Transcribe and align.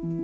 Velkommen 0.00 0.16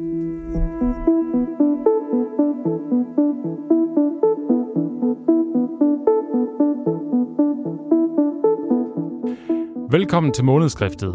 til 10.32 10.44
månedskriftet. 10.44 11.14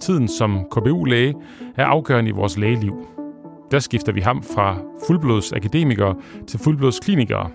Tiden 0.00 0.28
som 0.28 0.64
KBU-læge 0.70 1.34
er 1.76 1.84
afgørende 1.84 2.28
i 2.28 2.32
vores 2.32 2.58
lægeliv. 2.58 3.06
Der 3.70 3.78
skifter 3.78 4.12
vi 4.12 4.20
ham 4.20 4.42
fra 4.42 4.76
fuldblods 5.06 5.52
akademikere 5.52 6.14
til 6.46 6.60
fuldblods 6.60 7.00
klinikere. 7.00 7.50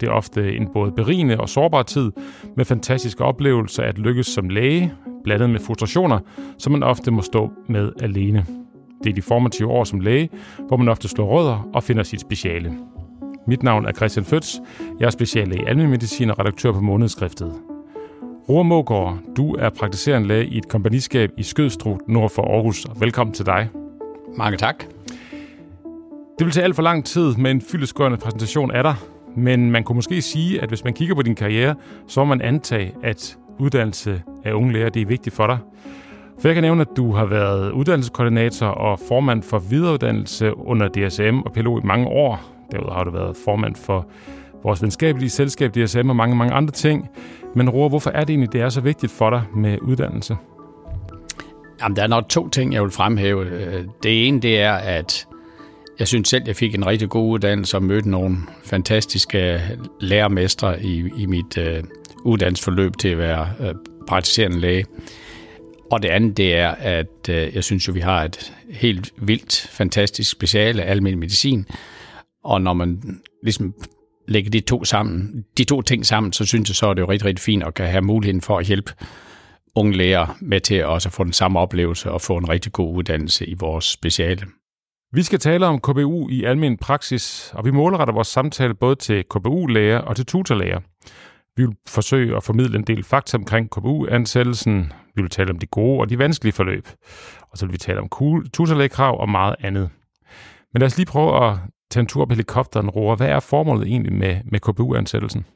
Det 0.00 0.08
er 0.08 0.12
ofte 0.12 0.56
en 0.56 0.68
både 0.72 0.92
berigende 0.92 1.40
og 1.40 1.48
sårbar 1.48 1.82
tid 1.82 2.12
med 2.56 2.64
fantastiske 2.64 3.24
oplevelser 3.24 3.82
at 3.82 3.98
lykkes 3.98 4.26
som 4.26 4.48
læge, 4.48 4.92
blandet 5.24 5.50
med 5.50 5.60
frustrationer, 5.60 6.18
som 6.58 6.72
man 6.72 6.82
ofte 6.82 7.10
må 7.10 7.22
stå 7.22 7.50
med 7.68 7.92
alene. 8.00 8.59
Det 9.04 9.10
er 9.10 9.14
de 9.14 9.22
formative 9.22 9.68
år 9.68 9.84
som 9.84 10.00
læge, 10.00 10.30
hvor 10.68 10.76
man 10.76 10.88
ofte 10.88 11.08
slår 11.08 11.26
rødder 11.26 11.68
og 11.74 11.82
finder 11.82 12.02
sit 12.02 12.20
speciale. 12.20 12.78
Mit 13.46 13.62
navn 13.62 13.86
er 13.86 13.92
Christian 13.92 14.24
Føds. 14.24 14.60
Jeg 15.00 15.06
er 15.06 15.10
speciallæge 15.10 15.62
i 15.62 15.64
almen 15.66 15.90
medicin 15.90 16.30
og 16.30 16.38
redaktør 16.38 16.72
på 16.72 16.80
månedskriftet. 16.80 17.52
Roar 18.48 18.62
Mågaard, 18.62 19.18
du 19.36 19.54
er 19.54 19.70
praktiserende 19.70 20.28
læge 20.28 20.46
i 20.46 20.58
et 20.58 20.68
kompagniskab 20.68 21.30
i 21.36 21.42
Skødstrup 21.42 21.98
nord 22.08 22.30
for 22.30 22.42
Aarhus. 22.42 22.86
Velkommen 23.00 23.34
til 23.34 23.46
dig. 23.46 23.68
Mange 24.36 24.56
tak. 24.58 24.84
Det 26.38 26.46
vil 26.46 26.50
tage 26.50 26.64
alt 26.64 26.74
for 26.74 26.82
lang 26.82 27.04
tid 27.04 27.34
med 27.36 27.50
en 27.50 27.60
fyldesgørende 27.60 28.18
præsentation 28.18 28.70
af 28.70 28.82
dig, 28.82 28.94
men 29.36 29.70
man 29.70 29.84
kunne 29.84 29.96
måske 29.96 30.22
sige, 30.22 30.62
at 30.62 30.68
hvis 30.68 30.84
man 30.84 30.94
kigger 30.94 31.14
på 31.14 31.22
din 31.22 31.34
karriere, 31.34 31.74
så 32.06 32.20
må 32.20 32.24
man 32.24 32.40
antage, 32.40 32.94
at 33.02 33.38
uddannelse 33.58 34.22
af 34.44 34.52
unge 34.52 34.72
læger 34.72 34.88
det 34.88 35.02
er 35.02 35.06
vigtigt 35.06 35.36
for 35.36 35.46
dig. 35.46 35.58
For 36.40 36.48
jeg 36.48 36.54
kan 36.54 36.62
nævne, 36.62 36.80
at 36.80 36.96
du 36.96 37.12
har 37.12 37.24
været 37.24 37.70
uddannelseskoordinator 37.70 38.66
og 38.66 38.98
formand 39.08 39.42
for 39.42 39.58
videreuddannelse 39.58 40.56
under 40.56 40.88
DSM 40.88 41.38
og 41.38 41.52
PLO 41.52 41.78
i 41.78 41.82
mange 41.84 42.06
år. 42.06 42.40
Derudover 42.72 42.94
har 42.94 43.04
du 43.04 43.10
været 43.10 43.36
formand 43.44 43.76
for 43.76 44.06
vores 44.62 44.82
venskabelige 44.82 45.30
selskab 45.30 45.74
DSM 45.74 46.10
og 46.10 46.16
mange, 46.16 46.36
mange 46.36 46.54
andre 46.54 46.72
ting. 46.72 47.08
Men 47.54 47.70
Roar, 47.70 47.88
hvorfor 47.88 48.10
er 48.10 48.20
det 48.20 48.30
egentlig, 48.30 48.52
det 48.52 48.60
er 48.60 48.68
så 48.68 48.80
vigtigt 48.80 49.12
for 49.12 49.30
dig 49.30 49.42
med 49.56 49.78
uddannelse? 49.82 50.36
Jamen, 51.82 51.96
der 51.96 52.02
er 52.02 52.06
nok 52.06 52.28
to 52.28 52.48
ting, 52.48 52.72
jeg 52.72 52.82
vil 52.82 52.90
fremhæve. 52.90 53.44
Øh, 53.46 53.84
det 54.02 54.28
ene, 54.28 54.40
det 54.40 54.60
er, 54.60 54.72
at 54.72 55.26
jeg 55.98 56.08
synes 56.08 56.28
selv, 56.28 56.42
jeg 56.46 56.56
fik 56.56 56.74
en 56.74 56.86
rigtig 56.86 57.08
god 57.08 57.30
uddannelse 57.30 57.76
og 57.76 57.82
mødte 57.82 58.10
nogle 58.10 58.36
fantastiske 58.64 59.60
lærermestre 60.00 60.82
i, 60.82 61.10
i 61.16 61.26
mit 61.26 61.58
uh, 61.58 61.84
uddannelsesforløb 62.24 62.96
til 62.96 63.08
at 63.08 63.18
være 63.18 63.48
uh, 63.60 63.66
praktiserende 64.08 64.60
læge. 64.60 64.84
Og 65.90 66.02
det 66.02 66.08
andet, 66.08 66.36
det 66.36 66.54
er, 66.54 66.70
at 66.70 67.28
uh, 67.28 67.34
jeg 67.34 67.64
synes 67.64 67.88
jo, 67.88 67.92
vi 67.92 68.00
har 68.00 68.24
et 68.24 68.52
helt 68.70 69.12
vildt, 69.16 69.68
fantastisk 69.70 70.30
speciale, 70.30 70.82
almindelig 70.82 71.18
medicin. 71.18 71.66
Og 72.44 72.62
når 72.62 72.72
man 72.72 73.20
ligesom 73.42 73.74
lægger 74.28 74.50
de 74.50 74.60
to 74.60 74.84
sammen, 74.84 75.44
de 75.58 75.64
to 75.64 75.82
ting 75.82 76.06
sammen, 76.06 76.32
så 76.32 76.44
synes 76.44 76.70
jeg 76.70 76.76
så, 76.76 76.86
er 76.86 76.94
det 76.94 77.02
jo 77.02 77.10
rigtig, 77.10 77.26
rigtig 77.26 77.42
fint 77.42 77.62
at 77.62 77.74
kan 77.74 77.86
have 77.86 78.02
muligheden 78.02 78.40
for 78.40 78.58
at 78.58 78.66
hjælpe 78.66 78.92
unge 79.74 79.96
læger 79.96 80.36
med 80.40 80.60
til 80.60 80.84
også 80.84 81.08
at 81.08 81.12
få 81.12 81.24
den 81.24 81.32
samme 81.32 81.58
oplevelse 81.58 82.10
og 82.10 82.20
få 82.20 82.36
en 82.36 82.48
rigtig 82.48 82.72
god 82.72 82.96
uddannelse 82.96 83.46
i 83.46 83.54
vores 83.54 83.84
speciale. 83.84 84.46
Vi 85.12 85.22
skal 85.22 85.38
tale 85.38 85.66
om 85.66 85.80
KBU 85.80 86.28
i 86.28 86.44
almen 86.44 86.76
praksis, 86.76 87.52
og 87.54 87.64
vi 87.64 87.70
målretter 87.70 88.14
vores 88.14 88.28
samtale 88.28 88.74
både 88.74 88.94
til 88.94 89.24
KBU-læger 89.24 89.98
og 89.98 90.16
til 90.16 90.26
tutorlæger. 90.26 90.80
Vi 91.56 91.66
vil 91.66 91.76
forsøge 91.88 92.36
at 92.36 92.42
formidle 92.42 92.78
en 92.78 92.84
del 92.84 93.04
fakta 93.04 93.36
omkring 93.36 93.70
KBU-ansættelsen. 93.70 94.92
Vi 95.16 95.22
vil 95.22 95.30
tale 95.30 95.50
om 95.50 95.58
de 95.58 95.66
gode 95.66 96.00
og 96.00 96.10
de 96.10 96.18
vanskelige 96.18 96.52
forløb. 96.52 96.88
Og 97.50 97.58
så 97.58 97.66
vil 97.66 97.72
vi 97.72 97.78
tale 97.78 98.00
om 98.00 98.08
tutorlægkrav 98.52 99.20
og 99.20 99.28
meget 99.28 99.56
andet. 99.60 99.90
Men 100.72 100.80
lad 100.80 100.86
os 100.86 100.96
lige 100.96 101.06
prøve 101.06 101.50
at 101.50 101.58
tage 101.90 102.00
en 102.00 102.06
tur 102.06 102.24
på 102.24 102.34
helikopteren, 102.34 102.90
Roar. 102.90 103.16
Hvad 103.16 103.28
er 103.28 103.40
formålet 103.40 103.86
egentlig 103.86 104.12
med, 104.12 104.40
med 104.44 104.60
KBU-ansættelsen? 104.60 105.46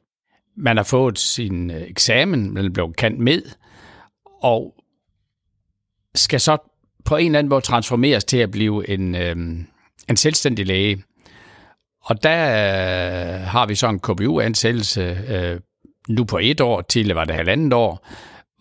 Man 0.57 0.77
har 0.77 0.85
fået 0.85 1.19
sin 1.19 1.71
øh, 1.71 1.83
eksamen, 1.83 2.55
man 2.55 2.73
blev 2.73 2.93
kendt 2.93 3.19
med, 3.19 3.43
og 4.43 4.75
skal 6.15 6.41
så 6.41 6.57
på 7.05 7.17
en 7.17 7.27
eller 7.27 7.39
anden 7.39 7.49
måde 7.49 7.61
transformeres 7.61 8.25
til 8.25 8.37
at 8.37 8.51
blive 8.51 8.89
en, 8.89 9.15
øh, 9.15 9.37
en 10.09 10.17
selvstændig 10.17 10.67
læge. 10.67 11.03
Og 12.05 12.23
der 12.23 12.45
øh, 12.45 13.41
har 13.41 13.67
vi 13.67 13.75
så 13.75 13.89
en 13.89 14.01
KBU-ansættelse 14.01 15.01
øh, 15.29 15.61
nu 16.09 16.25
på 16.25 16.39
et 16.43 16.61
år, 16.61 16.81
til 16.81 17.09
var 17.09 17.25
det 17.25 17.35
halvandet 17.35 17.73
år, 17.73 18.07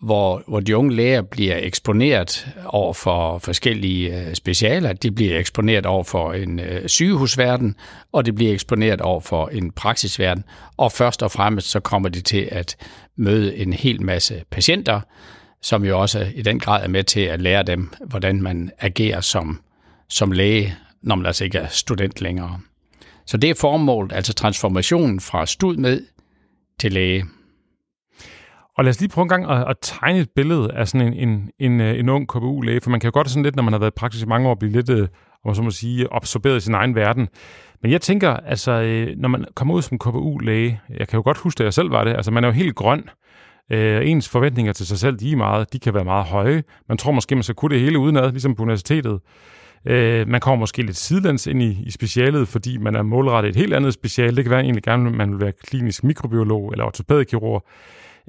hvor, 0.02 0.42
hvor 0.48 0.60
de 0.60 0.76
unge 0.76 0.94
læger 0.94 1.22
bliver 1.22 1.56
eksponeret 1.58 2.46
over 2.66 2.92
for 2.92 3.38
forskellige 3.38 4.20
øh, 4.20 4.34
specialer. 4.34 4.92
De 4.92 5.10
bliver 5.10 5.38
eksponeret 5.38 5.86
over 5.86 6.04
for 6.04 6.32
en 6.32 6.60
øh, 6.60 6.88
sygehusverden, 6.88 7.76
og 8.12 8.26
det 8.26 8.34
bliver 8.34 8.52
eksponeret 8.52 9.00
over 9.00 9.20
for 9.20 9.48
en 9.48 9.72
praksisverden. 9.72 10.44
Og 10.76 10.92
først 10.92 11.22
og 11.22 11.30
fremmest 11.30 11.70
så 11.70 11.80
kommer 11.80 12.08
de 12.08 12.20
til 12.20 12.48
at 12.52 12.76
møde 13.16 13.56
en 13.56 13.72
hel 13.72 14.02
masse 14.02 14.42
patienter, 14.50 15.00
som 15.62 15.84
jo 15.84 16.00
også 16.00 16.26
i 16.34 16.42
den 16.42 16.58
grad 16.58 16.84
er 16.84 16.88
med 16.88 17.04
til 17.04 17.20
at 17.20 17.40
lære 17.40 17.62
dem, 17.62 17.92
hvordan 18.06 18.42
man 18.42 18.70
agerer 18.80 19.20
som, 19.20 19.60
som 20.08 20.32
læge, 20.32 20.74
når 21.02 21.14
man 21.14 21.26
altså 21.26 21.44
ikke 21.44 21.58
er 21.58 21.68
student 21.68 22.20
længere. 22.20 22.60
Så 23.26 23.36
det 23.36 23.50
er 23.50 23.54
formålet, 23.54 24.12
altså 24.12 24.32
transformationen 24.32 25.20
fra 25.20 25.46
stud 25.46 25.76
med 25.76 26.00
til 26.80 26.92
læge. 26.92 27.24
Og 28.76 28.84
lad 28.84 28.90
os 28.90 29.00
lige 29.00 29.10
prøve 29.10 29.22
en 29.22 29.28
gang 29.28 29.50
at, 29.50 29.70
at 29.70 29.76
tegne 29.82 30.18
et 30.18 30.30
billede 30.36 30.72
af 30.72 30.88
sådan 30.88 31.06
en, 31.06 31.28
en, 31.28 31.50
en, 31.58 31.80
øh, 31.80 31.98
en 31.98 32.08
ung 32.08 32.28
KBU-læge, 32.28 32.80
for 32.80 32.90
man 32.90 33.00
kan 33.00 33.08
jo 33.08 33.12
godt 33.14 33.30
sådan 33.30 33.42
lidt, 33.42 33.56
når 33.56 33.62
man 33.62 33.72
har 33.72 33.80
været 33.80 33.90
i 33.90 33.98
praksis 33.98 34.22
i 34.22 34.26
mange 34.26 34.48
år, 34.48 34.54
blive 34.54 34.72
lidt, 34.72 34.90
øh, 34.90 35.08
om 35.44 35.54
så 35.54 35.62
må 35.62 35.70
sige, 35.70 36.06
absorberet 36.12 36.56
i 36.56 36.60
sin 36.60 36.74
egen 36.74 36.94
verden. 36.94 37.28
Men 37.82 37.90
jeg 37.90 38.00
tænker, 38.00 38.30
altså, 38.30 38.72
øh, 38.72 39.16
når 39.16 39.28
man 39.28 39.44
kommer 39.54 39.74
ud 39.74 39.82
som 39.82 39.98
KBU-læge, 39.98 40.80
jeg 40.98 41.08
kan 41.08 41.16
jo 41.16 41.22
godt 41.22 41.38
huske, 41.38 41.60
at 41.60 41.64
jeg 41.64 41.74
selv 41.74 41.90
var 41.90 42.04
det, 42.04 42.14
altså 42.14 42.30
man 42.30 42.44
er 42.44 42.48
jo 42.48 42.52
helt 42.52 42.74
grøn, 42.74 43.08
Øh, 43.72 44.10
ens 44.10 44.28
forventninger 44.28 44.72
til 44.72 44.86
sig 44.86 44.98
selv, 44.98 45.16
de 45.16 45.32
er 45.32 45.36
meget, 45.36 45.72
de 45.72 45.78
kan 45.78 45.94
være 45.94 46.04
meget 46.04 46.24
høje. 46.24 46.62
Man 46.88 46.98
tror 46.98 47.12
måske, 47.12 47.34
man 47.34 47.42
skal 47.42 47.54
kunne 47.54 47.74
det 47.74 47.80
hele 47.80 47.98
udenad, 47.98 48.30
ligesom 48.30 48.54
på 48.54 48.62
universitetet. 48.62 49.20
Øh, 49.86 50.28
man 50.28 50.40
kommer 50.40 50.60
måske 50.60 50.82
lidt 50.82 50.96
sidelands 50.96 51.46
ind 51.46 51.62
i, 51.62 51.82
i 51.86 51.90
specialet, 51.90 52.48
fordi 52.48 52.76
man 52.76 52.94
er 52.94 53.02
målrettet 53.02 53.50
et 53.50 53.56
helt 53.56 53.74
andet 53.74 53.94
speciale. 53.94 54.36
Det 54.36 54.44
kan 54.44 54.50
være 54.50 54.60
egentlig 54.60 54.82
gerne, 54.82 55.10
man 55.10 55.32
vil 55.32 55.40
være 55.40 55.52
klinisk 55.64 56.04
mikrobiolog 56.04 56.72
eller 56.72 56.84
ortopædkirurg. 56.84 57.66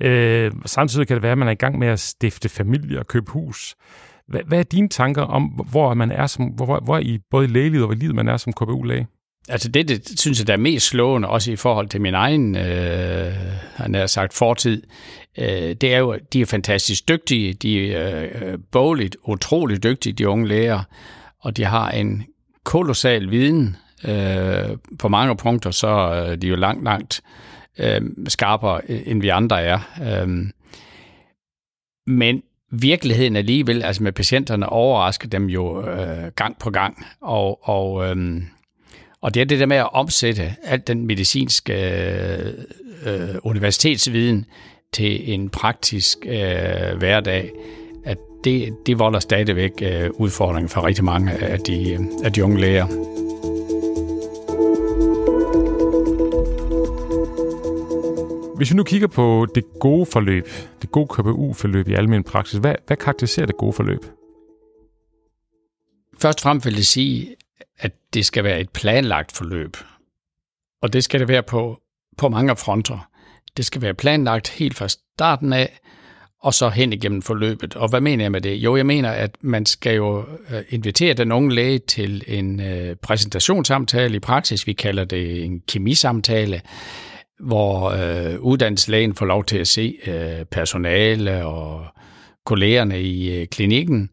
Øh, 0.01 0.51
samtidig 0.65 1.07
kan 1.07 1.15
det 1.15 1.23
være, 1.23 1.31
at 1.31 1.37
man 1.37 1.47
er 1.47 1.51
i 1.51 1.55
gang 1.55 1.79
med 1.79 1.87
at 1.87 1.99
stifte 1.99 2.49
familie 2.49 2.99
og 2.99 3.07
købe 3.07 3.31
hus. 3.31 3.75
Hvad, 4.27 4.41
hvad 4.47 4.59
er 4.59 4.63
dine 4.63 4.89
tanker 4.89 5.21
om, 5.21 5.43
hvor 5.43 5.93
man 5.93 6.11
er 6.11 6.27
som, 6.27 6.45
hvor, 6.45 6.79
hvor 6.79 6.97
i 6.97 7.19
både 7.31 7.45
i 7.45 7.47
lægelivet 7.47 7.85
og 7.85 7.93
i 7.93 7.95
livet 7.95 8.15
man 8.15 8.27
er 8.27 8.37
som 8.37 8.53
KBU-læge? 8.53 9.07
Altså 9.49 9.69
det, 9.69 9.87
det 9.87 10.19
synes 10.19 10.39
jeg, 10.39 10.47
der 10.47 10.53
er 10.53 10.57
mest 10.57 10.85
slående, 10.85 11.27
også 11.27 11.51
i 11.51 11.55
forhold 11.55 11.89
til 11.89 12.01
min 12.01 12.13
egen, 12.13 12.55
øh, 12.55 13.33
han 13.75 13.95
har 13.95 14.07
sagt, 14.07 14.33
fortid, 14.33 14.83
øh, 15.37 15.75
det 15.81 15.83
er 15.83 15.97
jo, 15.97 16.17
de 16.33 16.41
er 16.41 16.45
fantastisk 16.45 17.07
dygtige, 17.07 17.53
de 17.53 17.93
er 17.93 18.27
øh, 18.41 18.57
bogligt 18.71 19.17
utroligt 19.23 19.83
dygtige, 19.83 20.13
de 20.13 20.29
unge 20.29 20.47
læger, 20.47 20.83
og 21.45 21.57
de 21.57 21.65
har 21.65 21.91
en 21.91 22.23
kolossal 22.63 23.31
viden. 23.31 23.77
Øh, 24.05 24.77
på 24.99 25.07
mange 25.07 25.37
punkter, 25.37 25.71
så 25.71 25.87
er 25.87 26.35
de 26.35 26.47
jo 26.47 26.55
langt, 26.55 26.83
langt 26.83 27.21
øh, 27.79 28.01
skarpere, 28.27 28.81
øh, 28.89 29.01
end 29.05 29.21
vi 29.21 29.29
andre 29.29 29.61
er. 29.61 29.79
Øh, 30.03 30.47
men 32.07 32.43
virkeligheden 32.71 33.35
alligevel, 33.35 33.83
altså 33.83 34.03
med 34.03 34.11
patienterne, 34.11 34.69
overrasker 34.69 35.27
dem 35.27 35.45
jo 35.45 35.87
øh, 35.89 36.31
gang 36.35 36.59
på 36.59 36.69
gang. 36.69 37.05
Og, 37.21 37.69
og, 37.69 38.05
øh, 38.05 38.41
og 39.21 39.33
det 39.33 39.41
er 39.41 39.45
det 39.45 39.59
der 39.59 39.65
med 39.65 39.77
at 39.77 39.93
omsætte 39.93 40.55
alt 40.63 40.87
den 40.87 41.05
medicinske 41.05 41.73
øh, 41.73 42.53
øh, 43.05 43.35
universitetsviden 43.43 44.45
til 44.93 45.33
en 45.33 45.49
praktisk 45.49 46.17
øh, 46.25 46.97
hverdag, 46.97 47.51
det, 48.45 48.77
det 48.85 48.99
volder 48.99 49.19
stadigvæk 49.19 49.71
øh, 49.81 50.09
udfordringer 50.13 50.69
for 50.69 50.85
rigtig 50.85 51.03
mange 51.03 51.31
af 51.31 51.59
de, 51.59 52.07
af 52.23 52.33
de 52.33 52.43
unge 52.43 52.59
læger. 52.59 52.85
Hvis 58.57 58.71
vi 58.71 58.75
nu 58.75 58.83
kigger 58.83 59.07
på 59.07 59.47
det 59.55 59.63
gode 59.79 60.05
forløb, 60.05 60.47
det 60.81 60.91
gode 60.91 61.07
KBU-forløb 61.07 61.87
i 61.87 61.93
almen 61.93 62.23
praksis, 62.23 62.59
hvad, 62.59 62.75
hvad 62.87 62.97
karakteriserer 62.97 63.45
det 63.45 63.57
gode 63.57 63.73
forløb? 63.73 64.05
Først 66.19 66.39
og 66.39 66.43
fremmest 66.43 66.65
vil 66.65 66.75
jeg 66.75 66.85
sige, 66.85 67.35
at 67.79 67.91
det 68.13 68.25
skal 68.25 68.43
være 68.43 68.59
et 68.59 68.69
planlagt 68.69 69.31
forløb. 69.31 69.77
Og 70.81 70.93
det 70.93 71.03
skal 71.03 71.19
det 71.19 71.27
være 71.27 71.43
på, 71.43 71.81
på 72.17 72.29
mange 72.29 72.55
fronter. 72.55 73.09
Det 73.57 73.65
skal 73.65 73.81
være 73.81 73.93
planlagt 73.93 74.47
helt 74.47 74.75
fra 74.75 74.87
starten 74.87 75.53
af, 75.53 75.79
og 76.45 76.53
så 76.53 76.69
hen 76.69 76.93
igennem 76.93 77.21
forløbet. 77.21 77.75
Og 77.75 77.89
hvad 77.89 78.01
mener 78.01 78.23
jeg 78.23 78.31
med 78.31 78.41
det? 78.41 78.55
Jo, 78.55 78.75
jeg 78.75 78.85
mener, 78.85 79.11
at 79.11 79.35
man 79.41 79.65
skal 79.65 79.95
jo 79.95 80.19
øh, 80.51 80.61
invitere 80.69 81.13
den 81.13 81.31
unge 81.31 81.55
læge 81.55 81.79
til 81.79 82.23
en 82.27 82.59
øh, 82.59 82.95
præsentationssamtale 82.95 84.15
i 84.15 84.19
praksis. 84.19 84.67
Vi 84.67 84.73
kalder 84.73 85.05
det 85.05 85.45
en 85.45 85.61
kemisamtale, 85.67 86.61
hvor 87.39 87.89
øh, 87.89 88.39
uddannelseslægen 88.39 89.15
får 89.15 89.25
lov 89.25 89.45
til 89.45 89.57
at 89.57 89.67
se 89.67 89.97
øh, 90.07 90.45
personale 90.45 91.45
og 91.45 91.85
kollegerne 92.45 93.01
i 93.01 93.39
øh, 93.41 93.47
klinikken, 93.47 94.09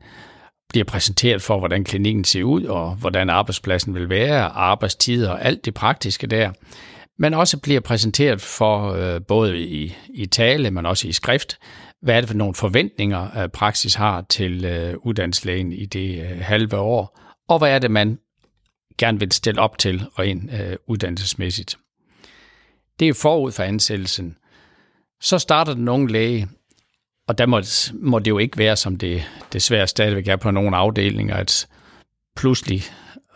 bliver 0.68 0.84
præsenteret 0.84 1.42
for, 1.42 1.58
hvordan 1.58 1.84
klinikken 1.84 2.24
ser 2.24 2.42
ud, 2.42 2.64
og 2.64 2.94
hvordan 2.94 3.30
arbejdspladsen 3.30 3.94
vil 3.94 4.08
være, 4.08 4.42
arbejdstider 4.44 5.30
og 5.30 5.44
alt 5.44 5.64
det 5.64 5.74
praktiske 5.74 6.26
der. 6.26 6.50
Men 7.18 7.34
også 7.34 7.58
bliver 7.58 7.80
præsenteret 7.80 8.40
for, 8.40 8.92
øh, 8.92 9.20
både 9.28 9.58
i, 9.58 9.96
i 10.14 10.26
tale, 10.26 10.70
men 10.70 10.86
også 10.86 11.08
i 11.08 11.12
skrift, 11.12 11.58
hvad 12.02 12.16
er 12.16 12.20
det 12.20 12.28
for 12.28 12.36
nogle 12.36 12.54
forventninger, 12.54 13.42
øh, 13.42 13.48
praksis 13.48 13.94
har 13.94 14.24
til 14.28 14.64
øh, 14.64 14.94
uddannelseslægen 14.98 15.72
i 15.72 15.86
det 15.86 16.22
øh, 16.22 16.40
halve 16.40 16.76
år, 16.76 17.20
og 17.48 17.58
hvad 17.58 17.70
er 17.70 17.78
det, 17.78 17.90
man 17.90 18.18
gerne 18.98 19.18
vil 19.18 19.32
stille 19.32 19.60
op 19.60 19.78
til 19.78 20.06
rent 20.18 20.50
uddannelsesmæssigt. 20.86 21.78
Det 23.00 23.08
er 23.08 23.14
forud 23.14 23.52
for 23.52 23.62
ansættelsen. 23.62 24.36
Så 25.20 25.38
starter 25.38 25.74
den 25.74 25.88
unge 25.88 26.12
læge, 26.12 26.48
og 27.28 27.38
der 27.38 27.46
må, 27.46 27.60
må 27.92 28.18
det 28.18 28.30
jo 28.30 28.38
ikke 28.38 28.58
være, 28.58 28.76
som 28.76 28.96
det 28.96 29.24
desværre 29.52 29.86
stadigvæk 29.86 30.28
er 30.28 30.36
på 30.36 30.50
nogle 30.50 30.76
afdelinger, 30.76 31.36
at 31.36 31.68
pludselig 32.36 32.82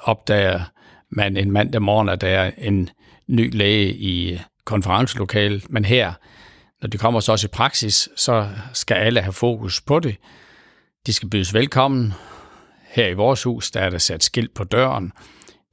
opdager 0.02 0.60
man 1.10 1.36
en 1.36 1.50
mandag 1.50 1.82
morgen, 1.82 2.08
at 2.08 2.20
der 2.20 2.28
er 2.28 2.50
en 2.58 2.90
ny 3.26 3.54
læge 3.54 3.94
i 3.94 4.40
konferencelokalet. 4.64 5.70
Men 5.70 5.84
her, 5.84 6.12
når 6.82 6.88
de 6.88 6.98
kommer 6.98 7.20
så 7.20 7.32
også 7.32 7.46
i 7.46 7.48
praksis, 7.48 8.08
så 8.16 8.48
skal 8.72 8.94
alle 8.94 9.20
have 9.20 9.32
fokus 9.32 9.80
på 9.80 10.00
det. 10.00 10.16
De 11.06 11.12
skal 11.12 11.28
bydes 11.28 11.54
velkommen. 11.54 12.12
Her 12.88 13.08
i 13.08 13.14
vores 13.14 13.42
hus, 13.42 13.70
der 13.70 13.80
er 13.80 13.90
der 13.90 13.98
sat 13.98 14.24
skilt 14.24 14.54
på 14.54 14.64
døren. 14.64 15.12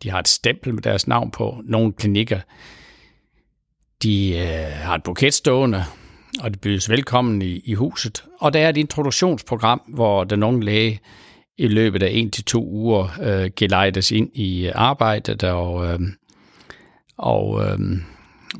De 0.03 0.09
har 0.09 0.19
et 0.19 0.27
stempel 0.27 0.73
med 0.73 0.81
deres 0.81 1.07
navn 1.07 1.31
på. 1.31 1.61
Nogle 1.63 1.93
klinikker, 1.93 2.39
de 4.03 4.37
øh, 4.37 4.85
har 4.85 4.95
et 4.95 5.03
buket 5.03 5.33
stående, 5.33 5.85
og 6.39 6.53
de 6.53 6.59
bydes 6.59 6.89
velkommen 6.89 7.41
i, 7.41 7.61
i 7.65 7.73
huset. 7.73 8.23
Og 8.39 8.53
der 8.53 8.59
er 8.59 8.69
et 8.69 8.77
introduktionsprogram, 8.77 9.81
hvor 9.87 10.23
den 10.23 10.43
unge 10.43 10.65
læge 10.65 10.99
i 11.57 11.67
løbet 11.67 12.03
af 12.03 12.09
en 12.13 12.31
til 12.31 12.45
to 12.45 12.67
uger 12.67 13.07
øh, 13.21 13.51
gelejtes 13.55 14.11
ind 14.11 14.29
i 14.33 14.67
arbejdet 14.75 15.43
og, 15.43 15.85
øh, 15.85 15.99
og 17.17 17.65
øh, 17.65 17.79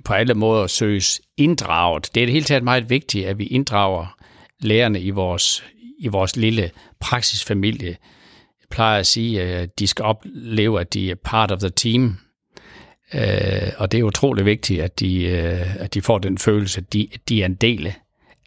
på 0.06 0.14
alle 0.14 0.34
måder 0.34 0.68
søges 0.68 1.22
inddraget. 1.38 2.10
Det 2.16 2.22
er 2.22 2.26
det 2.26 2.34
hele 2.34 2.46
taget 2.46 2.64
meget 2.64 2.90
vigtigt, 2.90 3.28
at 3.28 3.38
vi 3.38 3.46
inddrager 3.46 4.16
lærerne 4.60 5.02
i 5.02 5.10
vores, 5.10 5.64
i 6.00 6.08
vores 6.08 6.36
lille 6.36 6.72
praksisfamilie. 7.00 7.98
Jeg 8.62 8.68
plejer 8.70 9.00
at 9.00 9.08
sige, 9.08 9.42
at 9.42 9.80
de 9.80 9.88
skal 9.88 10.06
opleve, 10.06 10.82
at 10.82 10.94
de 10.94 11.12
er 11.12 11.16
part 11.16 11.52
of 11.52 11.60
the 11.60 11.70
team. 11.70 12.18
Øh, 13.14 13.72
og 13.78 13.92
det 13.92 14.00
er 14.00 14.04
utrolig 14.04 14.46
vigtigt, 14.46 14.82
at 14.82 15.00
de, 15.00 15.24
øh, 15.24 15.76
at 15.76 15.94
de 15.94 16.02
får 16.02 16.18
den 16.18 16.38
følelse, 16.38 16.82
at 16.82 16.94
de, 16.94 17.08
at 17.14 17.30
de 17.30 17.42
er 17.42 17.46
en 17.46 17.56
del 17.56 17.94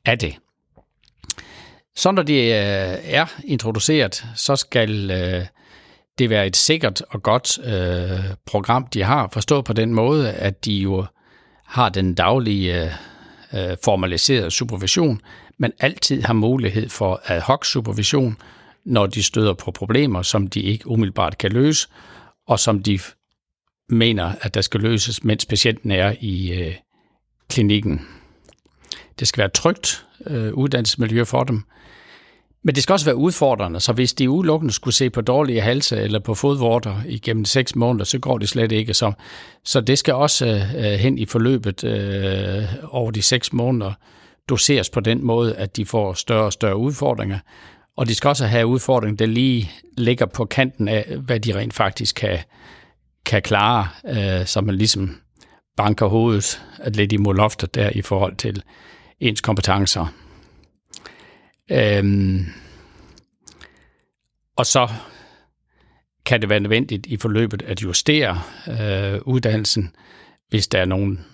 af 0.04 0.18
det. 0.18 0.36
Så 1.96 2.10
når 2.10 2.22
de 2.22 2.34
øh, 2.34 2.98
er 3.04 3.34
introduceret, 3.44 4.26
så 4.34 4.56
skal 4.56 5.08
det 6.18 6.30
være 6.30 6.46
et 6.46 6.56
sikkert 6.56 7.02
og 7.10 7.22
godt 7.22 7.58
program, 8.46 8.86
de 8.86 9.02
har. 9.02 9.28
Forstået 9.32 9.64
på 9.64 9.72
den 9.72 9.94
måde, 9.94 10.32
at 10.32 10.64
de 10.64 10.72
jo 10.72 11.06
har 11.66 11.88
den 11.88 12.14
daglige 12.14 12.84
øh, 12.84 12.90
øh, 13.54 13.76
formaliserede 13.84 14.50
supervision, 14.50 15.20
men 15.58 15.72
altid 15.80 16.22
har 16.22 16.34
mulighed 16.34 16.88
for 16.88 17.20
ad 17.24 17.40
hoc 17.40 17.66
supervision, 17.66 18.36
når 18.84 19.06
de 19.06 19.22
støder 19.22 19.54
på 19.54 19.70
problemer, 19.70 20.22
som 20.22 20.46
de 20.46 20.60
ikke 20.60 20.88
umiddelbart 20.88 21.38
kan 21.38 21.52
løse, 21.52 21.88
og 22.46 22.60
som 22.60 22.82
de 22.82 22.98
mener, 23.88 24.32
at 24.40 24.54
der 24.54 24.60
skal 24.60 24.80
løses, 24.80 25.24
mens 25.24 25.46
patienten 25.46 25.90
er 25.90 26.14
i 26.20 26.52
øh, 26.52 26.74
klinikken. 27.48 28.06
Det 29.18 29.28
skal 29.28 29.40
være 29.40 29.48
trygt 29.48 30.06
øh, 30.26 30.54
uddannelsesmiljø 30.54 31.24
for 31.24 31.44
dem, 31.44 31.62
men 32.66 32.74
det 32.74 32.82
skal 32.82 32.92
også 32.92 33.06
være 33.06 33.16
udfordrende, 33.16 33.80
så 33.80 33.92
hvis 33.92 34.14
de 34.14 34.30
udelukkende 34.30 34.74
skulle 34.74 34.94
se 34.94 35.10
på 35.10 35.20
dårlige 35.20 35.60
halse 35.60 35.96
eller 35.96 36.18
på 36.18 36.34
fodvorter 36.34 36.96
igennem 37.06 37.44
seks 37.44 37.76
måneder, 37.76 38.04
så 38.04 38.18
går 38.18 38.38
det 38.38 38.48
slet 38.48 38.72
ikke. 38.72 38.94
Så, 38.94 39.12
så 39.64 39.80
det 39.80 39.98
skal 39.98 40.14
også 40.14 40.46
øh, 40.46 40.74
øh, 40.74 40.98
hen 40.98 41.18
i 41.18 41.26
forløbet 41.26 41.84
øh, 41.84 42.64
over 42.88 43.10
de 43.10 43.22
seks 43.22 43.52
måneder 43.52 43.92
doseres 44.48 44.90
på 44.90 45.00
den 45.00 45.24
måde, 45.24 45.56
at 45.56 45.76
de 45.76 45.86
får 45.86 46.12
større 46.12 46.44
og 46.44 46.52
større 46.52 46.76
udfordringer. 46.76 47.38
Og 47.96 48.08
de 48.08 48.14
skal 48.14 48.28
også 48.28 48.46
have 48.46 48.66
udfordringer, 48.66 49.16
der 49.16 49.26
lige 49.26 49.70
ligger 49.96 50.26
på 50.26 50.44
kanten 50.44 50.88
af, 50.88 51.16
hvad 51.18 51.40
de 51.40 51.58
rent 51.58 51.74
faktisk 51.74 52.14
kan, 52.14 52.38
kan 53.26 53.42
klare, 53.42 53.88
øh, 54.08 54.46
så 54.46 54.60
man 54.60 54.74
ligesom 54.74 55.16
banker 55.76 56.06
hovedet 56.06 56.62
lidt 56.86 57.12
imod 57.12 57.34
loftet 57.34 57.74
der 57.74 57.90
i 57.94 58.02
forhold 58.02 58.36
til 58.36 58.62
ens 59.20 59.40
kompetencer. 59.40 60.25
Øhm, 61.70 62.46
og 64.56 64.66
så 64.66 64.88
kan 66.26 66.40
det 66.40 66.48
være 66.48 66.60
nødvendigt 66.60 67.06
i 67.06 67.16
forløbet 67.16 67.62
at 67.62 67.82
justere 67.82 68.42
øh, 68.68 69.20
uddannelsen, 69.22 69.94
hvis 70.48 70.68
der 70.68 70.80
er 70.80 70.84
nogen 70.84 71.24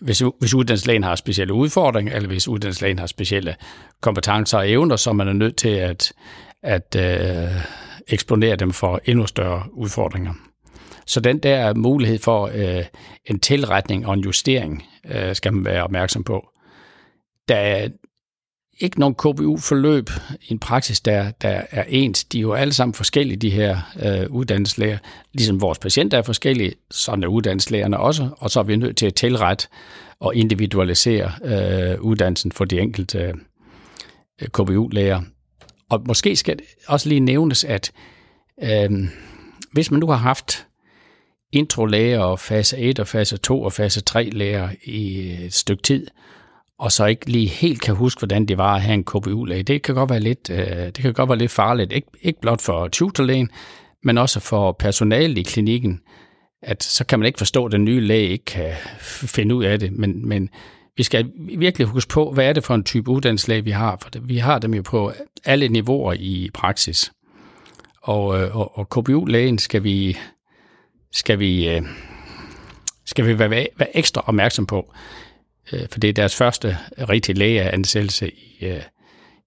hvis, 0.00 0.22
hvis 0.38 0.54
uddannelseslægen 0.54 1.04
har 1.04 1.14
specielle 1.14 1.54
udfordringer, 1.54 2.16
eller 2.16 2.28
hvis 2.28 2.48
uddannelseslægen 2.48 2.98
har 2.98 3.06
specielle 3.06 3.56
kompetencer 4.00 4.58
og 4.58 4.70
evner, 4.70 4.96
så 4.96 5.12
man 5.12 5.28
er 5.28 5.32
nødt 5.32 5.56
til 5.56 5.68
at, 5.68 6.12
at 6.62 6.96
øh, 6.96 7.50
eksponere 8.08 8.56
dem 8.56 8.72
for 8.72 9.00
endnu 9.04 9.26
større 9.26 9.62
udfordringer. 9.72 10.32
Så 11.06 11.20
den 11.20 11.38
der 11.38 11.74
mulighed 11.74 12.18
for 12.18 12.50
øh, 12.54 12.84
en 13.24 13.40
tilretning 13.40 14.06
og 14.06 14.14
en 14.14 14.20
justering 14.20 14.84
øh, 15.10 15.34
skal 15.34 15.52
man 15.52 15.64
være 15.64 15.84
opmærksom 15.84 16.24
på. 16.24 16.48
Der, 17.48 17.88
ikke 18.82 19.00
nogen 19.00 19.14
KBU-forløb 19.14 20.10
i 20.42 20.52
en 20.52 20.58
praksis, 20.58 21.00
der, 21.00 21.30
der 21.30 21.62
er 21.70 21.84
ens. 21.88 22.24
De 22.24 22.38
er 22.38 22.42
jo 22.42 22.52
alle 22.52 22.72
sammen 22.72 22.94
forskellige, 22.94 23.36
de 23.36 23.50
her 23.50 23.78
øh, 24.02 24.30
uddannelseslæger. 24.30 24.98
Ligesom 25.32 25.60
vores 25.60 25.78
patienter 25.78 26.18
er 26.18 26.22
forskellige, 26.22 26.72
sådan 26.90 27.24
er 27.24 27.28
uddannelseslægerne 27.28 27.98
også, 27.98 28.28
og 28.38 28.50
så 28.50 28.60
er 28.60 28.64
vi 28.64 28.76
nødt 28.76 28.96
til 28.96 29.06
at 29.06 29.14
tilrette 29.14 29.68
og 30.20 30.34
individualisere 30.34 31.32
øh, 31.44 32.00
uddannelsen 32.00 32.52
for 32.52 32.64
de 32.64 32.80
enkelte 32.80 33.18
øh, 34.42 34.48
KBU-læger. 34.48 35.20
Og 35.88 36.02
måske 36.06 36.36
skal 36.36 36.56
det 36.56 36.64
også 36.86 37.08
lige 37.08 37.20
nævnes, 37.20 37.64
at 37.64 37.92
øh, 38.62 38.90
hvis 39.72 39.90
man 39.90 40.00
nu 40.00 40.06
har 40.06 40.16
haft 40.16 40.66
introlæger 41.52 42.20
og 42.20 42.38
fase 42.40 42.78
1 42.78 43.00
og 43.00 43.08
fase 43.08 43.36
2 43.36 43.62
og 43.62 43.72
fase 43.72 44.00
3 44.00 44.30
læger 44.30 44.68
i 44.84 45.30
et 45.44 45.54
stykke 45.54 45.82
tid, 45.82 46.06
og 46.82 46.92
så 46.92 47.06
ikke 47.06 47.30
lige 47.30 47.48
helt 47.48 47.80
kan 47.82 47.94
huske, 47.94 48.18
hvordan 48.18 48.46
det 48.46 48.58
var 48.58 48.74
at 48.74 48.82
have 48.82 48.94
en 48.94 49.04
KBU-læge. 49.04 49.62
Det 49.62 49.82
kan 49.82 49.94
godt 49.94 50.10
være 50.10 50.20
lidt, 50.20 50.50
øh, 50.50 50.66
det 50.66 50.94
kan 50.94 51.12
godt 51.12 51.28
være 51.28 51.38
lidt 51.38 51.50
farligt, 51.50 51.92
ikke, 51.92 52.08
ikke 52.22 52.40
blot 52.40 52.60
for 52.60 52.88
tutorlægen, 52.88 53.50
men 54.04 54.18
også 54.18 54.40
for 54.40 54.72
personalet 54.72 55.38
i 55.38 55.42
klinikken, 55.42 56.00
at 56.62 56.82
så 56.82 57.06
kan 57.06 57.18
man 57.18 57.26
ikke 57.26 57.38
forstå, 57.38 57.66
at 57.66 57.72
den 57.72 57.84
nye 57.84 58.00
læge 58.00 58.28
ikke 58.28 58.44
kan 58.44 58.72
finde 59.00 59.54
ud 59.54 59.64
af 59.64 59.78
det, 59.78 59.92
men, 59.92 60.28
men 60.28 60.48
vi 60.96 61.02
skal 61.02 61.30
virkelig 61.58 61.86
huske 61.86 62.08
på, 62.08 62.32
hvad 62.32 62.44
er 62.48 62.52
det 62.52 62.64
for 62.64 62.74
en 62.74 62.84
type 62.84 63.10
uddannelseslæge, 63.10 63.64
vi 63.64 63.70
har, 63.70 63.98
for 64.02 64.10
vi 64.22 64.38
har 64.38 64.58
dem 64.58 64.74
jo 64.74 64.82
på 64.82 65.12
alle 65.44 65.68
niveauer 65.68 66.12
i 66.12 66.50
praksis. 66.54 67.12
Og, 68.02 68.40
øh, 68.40 68.56
og, 68.56 68.78
og 68.78 68.88
KBU-lægen 68.88 69.58
skal 69.58 69.84
vi, 69.84 70.16
skal 71.12 71.38
vi, 71.38 71.68
øh, 71.68 71.82
skal 73.06 73.26
vi 73.26 73.38
være, 73.38 73.50
være 73.50 73.96
ekstra 73.96 74.24
opmærksom 74.26 74.66
på. 74.66 74.92
Øh, 75.72 75.80
for 75.90 76.00
det 76.00 76.08
er 76.08 76.12
deres 76.12 76.36
første 76.36 76.76
rigtige 76.98 77.38
lægeansættelse 77.38 78.30
i, 78.30 78.58
øh, 78.62 78.82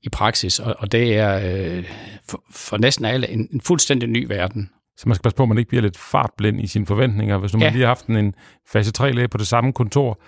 i 0.03 0.09
praksis, 0.09 0.59
og, 0.59 0.75
og 0.79 0.91
det 0.91 1.17
er 1.17 1.39
øh, 1.43 1.83
for, 2.29 2.43
for 2.51 2.77
næsten 2.77 3.05
alle 3.05 3.29
en, 3.29 3.47
en 3.51 3.61
fuldstændig 3.61 4.09
ny 4.09 4.25
verden. 4.27 4.69
Så 4.97 5.09
man 5.09 5.15
skal 5.15 5.23
passe 5.23 5.35
på, 5.35 5.43
at 5.43 5.49
man 5.49 5.57
ikke 5.57 5.69
bliver 5.69 5.81
lidt 5.81 5.97
fartblind 5.97 6.61
i 6.61 6.67
sine 6.67 6.85
forventninger. 6.85 7.37
Hvis 7.37 7.53
nu 7.53 7.59
ja. 7.59 7.65
man 7.65 7.73
lige 7.73 7.81
har 7.81 7.87
haft 7.87 8.05
en 8.05 8.33
fase 8.67 8.91
3-læge 8.99 9.27
på 9.27 9.37
det 9.37 9.47
samme 9.47 9.73
kontor, 9.73 10.19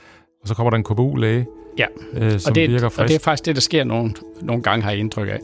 og 0.41 0.47
så 0.47 0.53
kommer 0.53 0.69
der 0.69 0.77
en 0.77 0.83
KBU-læge, 0.83 1.45
ja. 1.77 1.85
øh, 2.13 2.39
som 2.39 2.51
og 2.51 2.55
det, 2.55 2.69
virker 2.69 2.89
frisk. 2.89 2.99
Og 2.99 3.07
det 3.07 3.15
er 3.15 3.19
faktisk 3.19 3.45
det, 3.45 3.55
der 3.55 3.61
sker 3.61 3.83
nogle, 3.83 4.13
nogle 4.41 4.63
gange, 4.63 4.83
har 4.83 4.91
jeg 4.91 4.99
indtryk 4.99 5.29
af. 5.29 5.39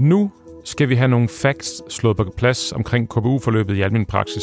Nu 0.00 0.30
skal 0.82 0.88
vi 0.88 0.94
have 0.94 1.08
nogle 1.08 1.28
facts 1.28 1.82
slået 1.94 2.16
på 2.16 2.34
plads 2.36 2.72
omkring 2.72 3.08
KBU-forløbet 3.08 3.76
i 3.76 3.82
almindelig 3.82 4.06
praksis. 4.06 4.42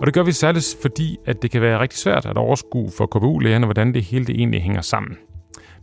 Og 0.00 0.06
det 0.06 0.14
gør 0.14 0.22
vi 0.22 0.32
særligt, 0.32 0.76
fordi 0.82 1.16
at 1.26 1.42
det 1.42 1.50
kan 1.50 1.60
være 1.62 1.80
rigtig 1.80 1.98
svært 1.98 2.26
at 2.26 2.36
overskue 2.36 2.90
for 2.96 3.06
KBU-lægerne, 3.06 3.66
hvordan 3.66 3.94
det 3.94 4.02
hele 4.02 4.24
det 4.24 4.34
egentlig 4.34 4.62
hænger 4.62 4.80
sammen. 4.80 5.16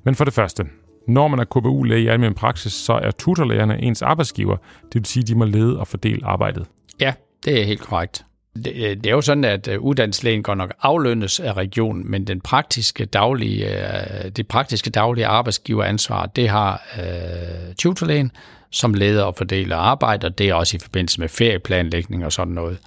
Men 0.03 0.15
for 0.15 0.25
det 0.25 0.33
første, 0.33 0.63
når 1.07 1.27
man 1.27 1.39
er 1.39 1.43
KBU-læge 1.43 2.01
i 2.01 2.07
almindelig 2.07 2.35
praksis, 2.35 2.73
så 2.73 2.93
er 2.93 3.11
tutorlægerne 3.11 3.81
ens 3.81 4.01
arbejdsgiver. 4.01 4.57
Det 4.83 4.95
vil 4.95 5.05
sige, 5.05 5.21
at 5.21 5.27
de 5.27 5.35
må 5.35 5.45
lede 5.45 5.79
og 5.79 5.87
fordele 5.87 6.25
arbejdet. 6.25 6.65
Ja, 6.99 7.13
det 7.45 7.61
er 7.61 7.65
helt 7.65 7.81
korrekt. 7.81 8.25
Det, 8.55 8.73
øh, 8.75 8.97
er 9.07 9.11
jo 9.11 9.21
sådan, 9.21 9.43
at 9.43 9.67
øh, 9.67 9.79
uddannelseslægen 9.79 10.43
går 10.43 10.55
nok 10.55 10.73
aflønnes 10.81 11.39
af 11.39 11.53
regionen, 11.53 12.11
men 12.11 12.27
den 12.27 12.41
praktiske 12.41 13.05
daglige, 13.05 13.67
øh, 13.67 14.31
det 14.35 14.47
praktiske 14.47 14.89
daglige 14.89 15.27
arbejdsgiveransvar, 15.27 16.25
det 16.25 16.49
har 16.49 16.81
øh, 16.99 17.75
tutorlægen, 17.75 18.31
som 18.71 18.93
leder 18.93 19.23
og 19.23 19.35
fordeler 19.35 19.77
arbejde, 19.77 20.27
og 20.27 20.37
det 20.37 20.49
er 20.49 20.53
også 20.53 20.77
i 20.77 20.79
forbindelse 20.79 21.19
med 21.19 21.29
ferieplanlægning 21.29 22.25
og 22.25 22.31
sådan 22.31 22.53
noget. 22.53 22.77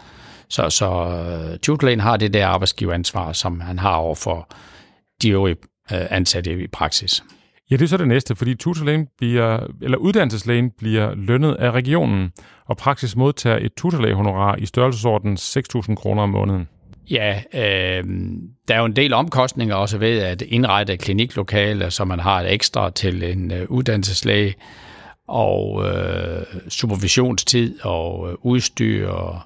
Så, 0.49 0.71
så 0.71 0.91
uh, 1.53 1.59
tutorlægen 1.59 2.01
har 2.01 2.17
det 2.17 2.35
der 2.35 2.47
arbejdsgiveransvar, 2.47 3.33
som 3.33 3.61
han 3.61 3.79
har 3.79 3.95
over 3.95 4.15
for 4.15 4.49
de 5.23 5.31
øvrige 5.31 5.57
øh, 5.93 6.07
ansatte 6.11 6.63
i 6.63 6.67
praksis. 6.67 7.25
Ja, 7.71 7.77
det 7.77 7.85
er 7.85 7.89
så 7.89 7.97
det 7.97 8.09
næste, 8.09 8.37
fordi 8.37 8.55
tutorlægen 8.55 9.07
bliver, 9.19 9.67
eller 9.83 9.99
uddannelseslægen 9.99 10.71
bliver 10.79 11.15
lønnet 11.15 11.55
af 11.55 11.71
regionen, 11.71 12.33
og 12.67 12.77
praksis 12.77 13.17
modtager 13.17 13.59
et 13.61 13.73
tutorlægehonorar 13.77 14.57
i 14.57 14.67
størrelsesorden 14.67 15.35
6.000 15.35 15.95
kroner 15.95 16.23
om 16.23 16.29
måneden. 16.29 16.69
Ja, 17.11 17.43
øh, 17.55 18.05
der 18.69 18.75
er 18.75 18.79
jo 18.79 18.85
en 18.85 18.97
del 18.97 19.13
omkostninger 19.13 19.75
også 19.75 19.99
ved 19.99 20.19
at 20.19 20.43
indrette 20.43 20.97
kliniklokaler, 20.97 21.89
så 21.89 22.05
man 22.05 22.21
har 22.21 22.41
et 22.41 22.53
ekstra 22.53 22.91
til 22.91 23.23
en 23.23 23.53
øh, 23.53 23.67
uddannelseslæge, 23.69 24.55
og 25.29 25.85
øh, 25.85 26.43
supervisionstid 26.69 27.81
og 27.83 28.31
øh, 28.31 28.37
udstyr 28.41 29.09
og 29.09 29.41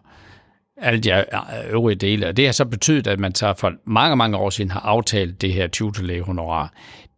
alle 0.76 1.00
de 1.00 1.24
øvrige 1.70 1.96
dele. 1.96 2.28
Og 2.28 2.36
det 2.36 2.44
har 2.44 2.52
så 2.52 2.64
betydet, 2.64 3.06
at 3.06 3.20
man 3.20 3.34
så 3.34 3.54
for 3.58 3.72
mange, 3.84 4.16
mange 4.16 4.36
år 4.36 4.50
siden 4.50 4.70
har 4.70 4.80
aftalt 4.80 5.42
det 5.42 5.52
her 5.52 5.66
tutorlæge-honorar. 5.66 6.72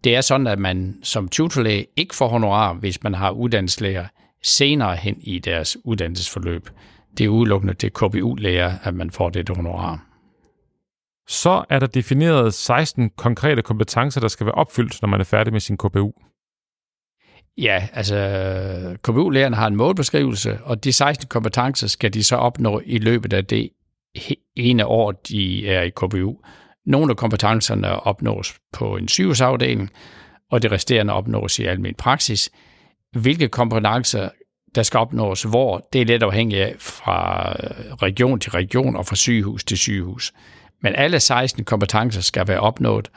Det 0.05 0.17
er 0.17 0.21
sådan, 0.21 0.47
at 0.47 0.59
man 0.59 0.99
som 1.03 1.29
tutorlæge 1.29 1.87
ikke 1.97 2.15
får 2.15 2.29
honorar, 2.29 2.73
hvis 2.73 3.03
man 3.03 3.15
har 3.15 3.31
uddannelseslæger 3.31 4.07
senere 4.43 4.97
hen 4.97 5.17
i 5.21 5.39
deres 5.39 5.77
uddannelsesforløb. 5.85 6.69
Det 7.19 7.25
er 7.25 7.29
udelukkende 7.29 7.75
til 7.75 7.91
KBU-læger, 7.91 8.73
at 8.83 8.95
man 8.95 9.11
får 9.11 9.29
det 9.29 9.49
honorar. 9.49 10.07
Så 11.29 11.65
er 11.69 11.79
der 11.79 11.87
defineret 11.87 12.55
16 12.55 13.11
konkrete 13.11 13.63
kompetencer, 13.63 14.21
der 14.21 14.29
skal 14.29 14.47
være 14.47 14.55
opfyldt, 14.55 15.03
når 15.03 15.09
man 15.09 15.21
er 15.21 15.25
færdig 15.25 15.53
med 15.53 15.61
sin 15.61 15.77
KBU. 15.77 16.13
Ja, 17.59 17.89
altså 17.93 18.97
KBU-lærerne 19.03 19.57
har 19.57 19.67
en 19.67 19.77
målbeskrivelse, 19.77 20.59
og 20.65 20.85
de 20.85 20.93
16 20.93 21.29
kompetencer 21.29 21.87
skal 21.87 22.15
de 22.15 22.25
så 22.25 22.37
opnå 22.37 22.81
i 22.85 22.99
løbet 22.99 23.33
af 23.33 23.47
det 23.47 23.71
ene 24.57 24.87
år, 24.87 25.13
de 25.13 25.69
er 25.69 25.83
i 25.83 25.91
KBU. 25.91 26.37
Nogle 26.87 27.11
af 27.11 27.17
kompetencerne 27.17 28.01
opnås 28.01 28.55
på 28.73 28.97
en 28.97 29.09
sygehusafdeling, 29.09 29.91
og 30.51 30.63
det 30.63 30.73
resterende 30.73 31.13
opnås 31.13 31.59
i 31.59 31.65
almen 31.65 31.95
praksis. 31.95 32.51
Hvilke 33.13 33.49
kompetencer, 33.49 34.29
der 34.75 34.83
skal 34.83 34.99
opnås 34.99 35.43
hvor, 35.43 35.89
det 35.93 36.01
er 36.01 36.05
lidt 36.05 36.23
afhængigt 36.23 36.63
af 36.63 36.75
fra 36.79 37.51
øh, 37.51 37.95
region 37.95 38.41
til 38.41 38.51
region 38.51 38.97
og 38.97 39.07
fra 39.07 39.17
sygehus 39.17 39.65
til 39.65 39.79
sygehus. 39.79 40.33
Men 40.83 40.95
alle 40.95 41.21
16 41.21 41.65
kompetencer 41.65 42.21
skal 42.21 42.49
være 42.49 42.61
opnået, 42.61 43.11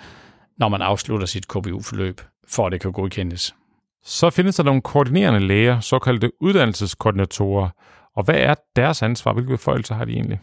når 0.58 0.70
man 0.70 0.82
afslutter 0.82 1.28
sit 1.28 1.48
KBU-forløb, 1.48 2.22
for 2.48 2.66
at 2.66 2.72
det 2.72 2.82
kan 2.82 2.92
godkendes. 2.92 3.56
Så 4.06 4.30
findes 4.30 4.56
der 4.56 4.64
nogle 4.64 4.82
koordinerende 4.82 5.40
læger, 5.40 5.80
såkaldte 5.80 6.32
uddannelseskoordinatorer. 6.42 7.70
Og 8.16 8.24
hvad 8.24 8.36
er 8.36 8.56
deres 8.76 9.02
ansvar? 9.02 9.34
Hvilke 9.34 9.50
beføjelser 9.50 9.96
har 9.96 10.06
de 10.06 10.12
egentlig? 10.12 10.40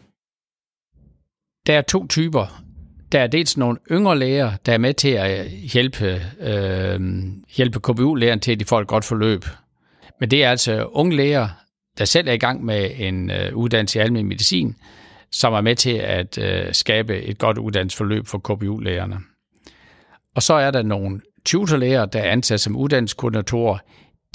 Der 1.67 1.77
er 1.77 1.81
to 1.81 2.07
typer. 2.07 2.63
Der 3.11 3.19
er 3.19 3.27
dels 3.27 3.57
nogle 3.57 3.77
yngre 3.91 4.19
læger, 4.19 4.51
der 4.65 4.73
er 4.73 4.77
med 4.77 4.93
til 4.93 5.09
at 5.09 5.45
øh, 5.45 5.51
hjælpe, 5.51 6.21
øh, 6.39 6.99
hjælpe 7.57 7.79
KBU-lægeren 7.79 8.39
til, 8.39 8.51
at 8.51 8.59
de 8.59 8.65
får 8.65 8.81
et 8.81 8.87
godt 8.87 9.05
forløb. 9.05 9.45
Men 10.19 10.31
det 10.31 10.43
er 10.43 10.49
altså 10.49 10.85
unge 10.85 11.15
læger, 11.15 11.47
der 11.97 12.05
selv 12.05 12.27
er 12.27 12.33
i 12.33 12.37
gang 12.37 12.65
med 12.65 12.91
en 12.95 13.31
øh, 13.31 13.55
uddannelse 13.55 13.99
i 13.99 14.01
almindelig 14.01 14.27
medicin, 14.27 14.75
som 15.31 15.53
er 15.53 15.61
med 15.61 15.75
til 15.75 15.93
at 15.93 16.37
øh, 16.37 16.73
skabe 16.73 17.21
et 17.21 17.37
godt 17.37 17.57
uddannelsesforløb 17.57 18.27
for 18.27 18.37
KBU-lægerne. 18.37 19.17
Og 20.35 20.43
så 20.43 20.53
er 20.53 20.71
der 20.71 20.81
nogle 20.81 21.21
tutorlæger, 21.45 22.05
der 22.05 22.19
er 22.19 22.31
ansat 22.31 22.59
som 22.59 22.75
uddannelseskoordinatorer. 22.75 23.77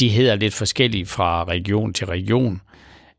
De 0.01 0.09
hedder 0.09 0.35
lidt 0.35 0.55
forskelligt 0.55 1.09
fra 1.09 1.45
region 1.45 1.93
til 1.93 2.07
region, 2.07 2.61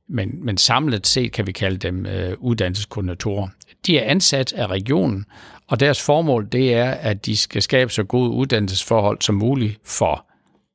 men, 0.10 0.46
men 0.46 0.58
samlet 0.58 1.08
set 1.08 1.32
kan 1.32 1.48
vi 1.48 1.52
kalde 1.52 1.78
dem 1.78 2.06
øh, 2.06 2.34
uddannelseskoordinatorer. 2.38 3.48
De 3.88 4.00
er 4.00 4.12
ansat 4.12 4.54
af 4.54 4.68
regionen, 4.68 5.26
og 5.68 5.80
deres 5.80 6.02
formål 6.02 6.48
det 6.52 6.74
er, 6.74 6.92
at 6.92 7.26
de 7.26 7.38
skal 7.38 7.62
skabe 7.62 7.92
så 7.92 8.04
gode 8.04 8.30
uddannelsesforhold 8.30 9.22
som 9.22 9.36
muligt 9.36 9.80
for 9.86 10.26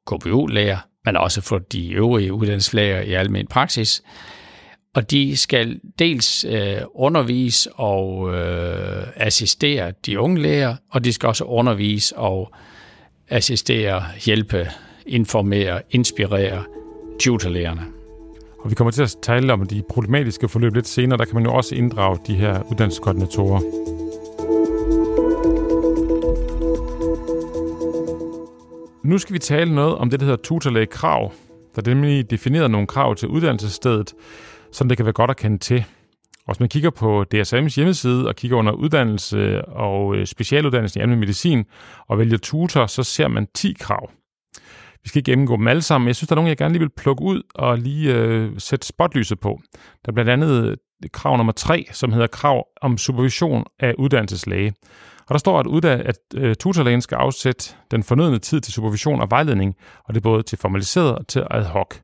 KPU-læger, 0.07 0.78
men 1.04 1.16
også 1.16 1.40
for 1.40 1.59
de 1.59 1.92
øvrige 1.92 2.33
uddannelseslæger 2.33 3.00
i 3.00 3.12
almen 3.12 3.47
praksis, 3.47 4.02
og 4.95 5.11
de 5.11 5.37
skal 5.37 5.81
dels 5.99 6.45
øh, 6.45 6.76
undervise 6.95 7.73
og 7.73 8.35
øh, 8.35 9.07
assistere 9.16 9.92
de 10.07 10.21
unge 10.21 10.42
læger, 10.42 10.76
og 10.90 11.04
de 11.04 11.12
skal 11.12 11.26
også 11.26 11.45
undervise 11.45 12.16
og 12.16 12.52
assistere, 13.32 14.02
hjælpe, 14.24 14.68
informere, 15.06 15.82
inspirere 15.90 16.64
tutorlærerne. 17.20 17.82
Og 18.58 18.70
vi 18.70 18.74
kommer 18.74 18.90
til 18.90 19.02
at 19.02 19.16
tale 19.22 19.52
om 19.52 19.66
de 19.66 19.82
problematiske 19.88 20.48
forløb 20.48 20.74
lidt 20.74 20.88
senere. 20.88 21.18
Der 21.18 21.24
kan 21.24 21.34
man 21.34 21.44
jo 21.44 21.54
også 21.54 21.74
inddrage 21.74 22.18
de 22.26 22.34
her 22.34 22.62
uddannelseskoordinatorer. 22.70 23.60
Nu 29.02 29.18
skal 29.18 29.34
vi 29.34 29.38
tale 29.38 29.74
noget 29.74 29.94
om 29.94 30.10
det, 30.10 30.20
der 30.20 30.26
hedder 30.26 30.42
tutorlægekrav. 30.42 31.32
Der 31.76 31.90
er 31.90 31.94
nemlig 31.94 32.30
defineret 32.30 32.70
nogle 32.70 32.86
krav 32.86 33.16
til 33.16 33.28
uddannelsesstedet, 33.28 34.14
som 34.72 34.88
det 34.88 34.96
kan 34.96 35.06
være 35.06 35.12
godt 35.12 35.30
at 35.30 35.36
kende 35.36 35.58
til. 35.58 35.84
Og 36.46 36.54
hvis 36.54 36.61
man 36.61 36.68
kigger 36.68 36.90
på 36.90 37.25
DSM's 37.34 37.75
hjemmeside 37.75 38.28
og 38.28 38.37
kigger 38.37 38.56
under 38.56 38.72
uddannelse 38.72 39.64
og 39.64 40.16
øh, 40.16 40.26
specialuddannelse 40.26 40.99
i 40.99 41.02
almindelig 41.02 41.20
medicin 41.20 41.64
og 42.08 42.18
vælger 42.18 42.38
tutor, 42.38 42.87
så 42.87 43.02
ser 43.02 43.28
man 43.28 43.46
10 43.54 43.76
krav. 43.80 44.11
Vi 45.02 45.08
skal 45.08 45.18
ikke 45.18 45.30
gennemgå 45.30 45.56
dem 45.56 45.68
alle 45.68 45.82
sammen, 45.82 46.04
men 46.04 46.08
jeg 46.08 46.16
synes, 46.16 46.28
der 46.28 46.34
er 46.34 46.37
nogle, 46.37 46.49
jeg 46.49 46.56
gerne 46.56 46.72
lige 46.72 46.80
vil 46.80 46.90
plukke 46.96 47.22
ud 47.22 47.42
og 47.54 47.78
lige 47.78 48.14
øh, 48.14 48.50
sætte 48.58 48.87
spotlyset 48.87 49.40
på. 49.40 49.61
Der 49.72 50.08
er 50.08 50.12
blandt 50.12 50.30
andet 50.30 50.68
øh, 50.68 50.76
krav 51.12 51.37
nummer 51.37 51.52
3, 51.52 51.87
som 51.92 52.12
hedder 52.12 52.26
krav 52.26 52.66
om 52.82 52.99
supervision 52.99 53.64
af 53.80 53.94
uddannelseslæge. 53.99 54.75
Og 55.28 55.34
der 55.34 55.38
står, 55.38 55.61
at, 55.61 55.66
udda- 55.66 56.08
at 56.08 56.18
øh, 56.34 56.54
tutorlægen 56.56 57.00
skal 57.00 57.16
afsætte 57.16 57.75
den 57.90 58.02
fornødne 58.02 58.38
tid 58.38 58.61
til 58.61 58.72
supervision 58.72 59.20
og 59.20 59.30
vejledning, 59.30 59.75
og 60.04 60.14
det 60.14 60.20
er 60.20 60.22
både 60.22 60.42
til 60.42 60.58
formaliseret 60.58 61.14
og 61.14 61.26
til 61.26 61.42
ad 61.50 61.64
hoc. 61.64 61.94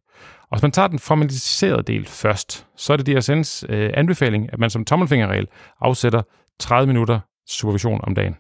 Og 0.51 0.57
hvis 0.57 0.63
man 0.63 0.73
tager 0.73 0.89
den 0.89 0.99
formaliserede 0.99 1.83
del 1.83 2.07
først, 2.07 2.67
så 2.77 2.93
er 2.93 2.97
det 2.97 3.09
DSN's 3.09 3.73
øh, 3.73 3.91
anbefaling, 3.95 4.53
at 4.53 4.59
man 4.59 4.71
som 4.71 4.85
tommelfingerregel 4.85 5.47
afsætter 5.81 6.23
30 6.59 6.87
minutter 6.87 7.21
supervision 7.49 8.01
om 8.03 8.15
dagen. 8.15 8.37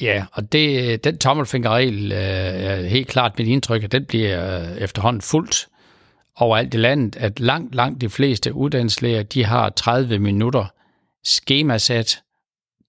Ja, 0.00 0.26
og 0.32 0.52
det, 0.52 0.92
øh, 0.92 0.98
den 1.04 1.18
tommelfingerregel 1.18 2.12
øh, 2.12 2.18
er 2.18 2.86
helt 2.86 3.08
klart 3.08 3.38
mit 3.38 3.48
indtryk, 3.48 3.84
at 3.84 3.92
den 3.92 4.04
bliver 4.04 4.60
øh, 4.60 4.76
efterhånden 4.76 5.22
fuldt 5.22 5.68
overalt 6.36 6.74
i 6.74 6.76
landet, 6.76 7.16
at 7.16 7.40
langt, 7.40 7.74
langt 7.74 8.00
de 8.00 8.08
fleste 8.08 8.54
uddannelseslæger, 8.54 9.22
de 9.22 9.44
har 9.44 9.70
30 9.70 10.18
minutter 10.18 10.66
skemasat 11.24 12.22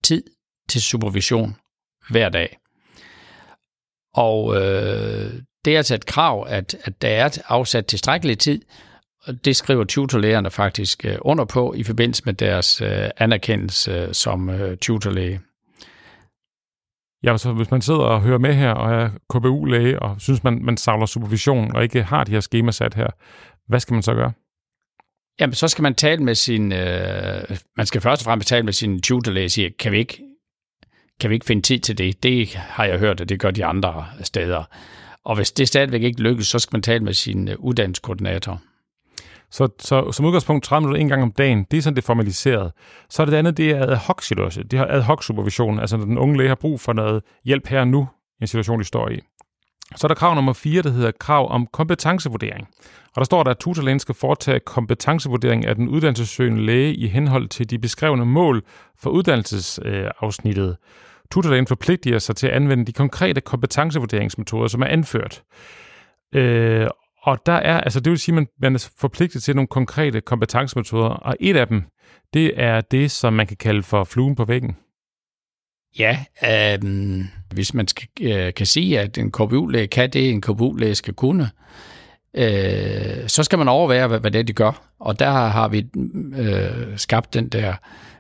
tid 0.04 0.24
til 0.70 0.82
supervision 0.82 1.56
hver 2.10 2.30
dag. 2.30 2.58
Og 4.13 4.56
øh, 4.56 5.34
det 5.66 5.74
er 5.74 5.78
altså 5.78 5.96
et 5.96 6.06
krav, 6.06 6.46
at, 6.50 6.75
at 6.84 7.01
der 7.01 7.08
er 7.08 7.38
afsat 7.48 7.86
tilstrækkelig 7.86 8.39
tid, 8.39 8.62
og 9.24 9.46
det 9.46 9.56
skriver 9.56 9.84
tutorlægerne 9.84 10.51
faktisk 10.51 11.06
øh, 11.06 11.18
under 11.22 11.46
på 11.46 11.74
i 11.74 11.84
forbindelse 11.84 12.24
med 12.25 12.34
deres 12.34 12.82
øh, 12.82 13.10
anerkendelse 13.18 14.13
som 14.13 14.50
øh, 14.50 14.78
tutorlæge. 14.78 15.42
Ja, 17.24 17.38
så 17.38 17.54
hvis 17.54 17.72
man 17.72 17.82
sidder 17.82 18.00
og 18.00 18.22
hører 18.22 18.38
med 18.38 18.54
her 18.54 18.72
og 18.72 18.94
er 18.94 19.10
KBU-læge 19.30 20.00
og 20.01 20.22
synes, 20.22 20.44
man, 20.44 20.60
man 20.63 20.78
savler 20.78 21.06
supervision 21.06 21.75
og 21.75 21.84
ikke 21.84 22.04
har 22.04 22.24
de 22.24 22.32
her 22.32 22.39
skemasat 22.39 22.94
her, 22.94 23.08
hvad 23.68 23.80
skal 23.80 23.94
man 23.94 24.04
så 24.04 24.13
gøre? 24.13 24.32
Jamen, 25.39 25.54
så 25.54 25.68
skal 25.68 25.82
man 25.82 25.96
tale 25.96 26.24
med 26.24 26.36
sin... 26.36 26.72
Øh, 26.72 27.58
man 27.78 27.86
skal 27.86 28.01
først 28.01 28.22
og 28.22 28.25
fremmest 28.25 28.50
tale 28.50 28.63
med 28.63 28.74
sin 28.74 29.01
tutorlæge 29.01 29.46
og 29.46 29.51
sige, 29.51 29.70
kan 29.70 29.92
vi 29.92 29.98
ikke 29.98 30.24
kan 31.20 31.30
vi 31.30 31.36
ikke 31.36 31.46
finde 31.46 31.62
tid 31.62 31.80
til 31.80 31.98
det? 31.98 32.24
Det 32.24 32.56
har 32.56 32.86
jeg 32.86 33.00
hørt, 33.00 33.22
at 33.22 33.30
det 33.30 33.39
gør 33.39 33.51
de 33.51 33.66
andre 33.66 34.06
steder. 34.24 34.63
Og 35.26 35.36
hvis 35.36 35.52
det 35.52 35.68
stadigvæk 35.68 36.04
ikke 36.04 36.22
lykkes, 36.22 36.48
så 36.48 36.60
skal 36.60 36.76
man 36.76 36.82
tale 36.82 37.04
med 37.04 37.14
sin 37.14 37.48
øh, 37.48 37.56
uddannelseskoordinator. 37.60 38.62
Så, 39.52 39.68
så 39.80 40.12
som 40.12 40.26
udgangspunkt 40.26 40.66
30 40.66 40.82
minutter 40.82 41.02
en 41.02 41.10
gang 41.10 41.24
om 41.24 41.32
dagen, 41.32 41.66
det 41.72 41.78
er 41.78 41.82
sådan 41.82 41.96
det 41.96 42.04
formaliseret. 42.04 42.72
Så 43.10 43.22
er 43.22 43.26
det, 43.26 43.32
det 43.32 43.38
andet, 43.38 43.58
det 43.58 43.72
er 43.72 43.92
ad 43.92 43.96
hoc 43.96 44.24
situation. 44.24 44.68
Det 44.68 44.80
har 44.80 44.86
ad 44.86 45.02
hoc 45.02 45.24
supervision, 45.24 45.80
altså 45.80 45.98
når 45.98 46.06
den 46.06 46.18
unge 46.18 46.38
læge 46.38 46.48
har 46.48 46.56
brug 46.56 46.80
for 46.82 46.94
noget 46.94 47.24
hjælp 47.46 47.68
her 47.68 47.80
og 47.80 47.88
nu, 47.88 48.08
i 48.40 48.44
en 48.44 48.48
situation, 48.48 48.80
de 48.80 48.86
står 48.86 49.10
i. 49.10 49.20
Så 49.96 50.08
er 50.08 50.08
der 50.08 50.16
krav 50.16 50.36
nummer 50.36 50.54
4, 50.54 50.82
der 50.82 50.90
hedder 50.90 51.12
krav 51.20 51.52
om 51.52 51.68
kompetencevurdering. 51.68 52.68
Og 53.16 53.16
der 53.16 53.24
står 53.24 53.44
der, 53.44 53.52
at 53.52 53.58
tutorlægen 53.58 54.00
skal 54.00 54.16
foretage 54.16 54.60
kompetencevurdering 54.60 55.66
af 55.66 55.76
den 55.76 55.88
uddannelsessøgende 55.88 56.66
læge 56.66 56.96
i 56.96 57.08
henhold 57.08 57.48
til 57.48 57.70
de 57.70 57.80
beskrevne 57.80 58.26
mål 58.26 58.64
for 58.98 59.10
uddannelsesafsnittet. 59.10 60.78
Tutorlægen 61.32 61.68
forpligter 61.68 62.20
sig 62.20 62.36
til 62.36 62.48
at 62.48 62.54
anvende 62.54 62.86
de 62.86 62.94
konkrete 62.94 63.42
kompetencevurderingsmetoder, 63.42 64.68
som 64.68 64.82
er 64.82 64.88
anført. 64.88 65.44
Øh, 66.36 66.88
og 67.22 67.46
der 67.46 67.54
er, 67.54 67.82
altså 67.82 68.00
det 68.00 68.10
vil 68.10 68.20
sige, 68.20 68.34
at 68.34 68.36
man, 68.36 68.48
man 68.62 68.76
er 68.76 68.90
forpligtet 68.98 69.44
til 69.44 69.56
nogle 69.56 69.68
konkrete 69.68 70.22
kompetencemetoder, 70.22 71.10
og 71.10 71.36
et 71.40 71.56
af 71.56 71.68
dem, 71.68 71.84
det 72.34 72.52
er 72.56 72.82
det, 72.82 73.12
som 73.12 73.34
man 73.34 73.48
kan 73.48 73.58
kalde 73.58 73.84
for 73.84 74.04
fluen 74.04 74.36
på 74.36 74.46
væggen. 74.46 74.76
Ja, 76.00 76.18
øh, 76.44 76.80
hvis 77.54 77.74
man 77.74 77.88
skal, 77.88 78.08
øh, 78.22 78.54
kan 78.54 78.66
sige, 78.66 79.00
at 79.00 79.18
en 79.18 79.32
KBU-læge 79.32 79.88
kan 79.88 80.10
det, 80.10 80.30
en 80.30 80.42
KBU-læge 80.42 80.96
skal 80.96 81.14
kunne, 81.14 81.50
øh, 82.34 83.28
så 83.28 83.44
skal 83.44 83.58
man 83.58 83.68
overveje, 83.68 84.08
hvad, 84.08 84.20
hvad 84.20 84.32
det 84.32 84.40
er, 84.40 84.44
de 84.44 84.54
gør. 84.54 84.90
Og 85.00 85.20
der 85.20 85.30
har 85.30 85.68
vi 85.68 85.86
øh, 86.38 86.98
skabt 86.98 87.34
den 87.34 87.50
der 87.50 87.74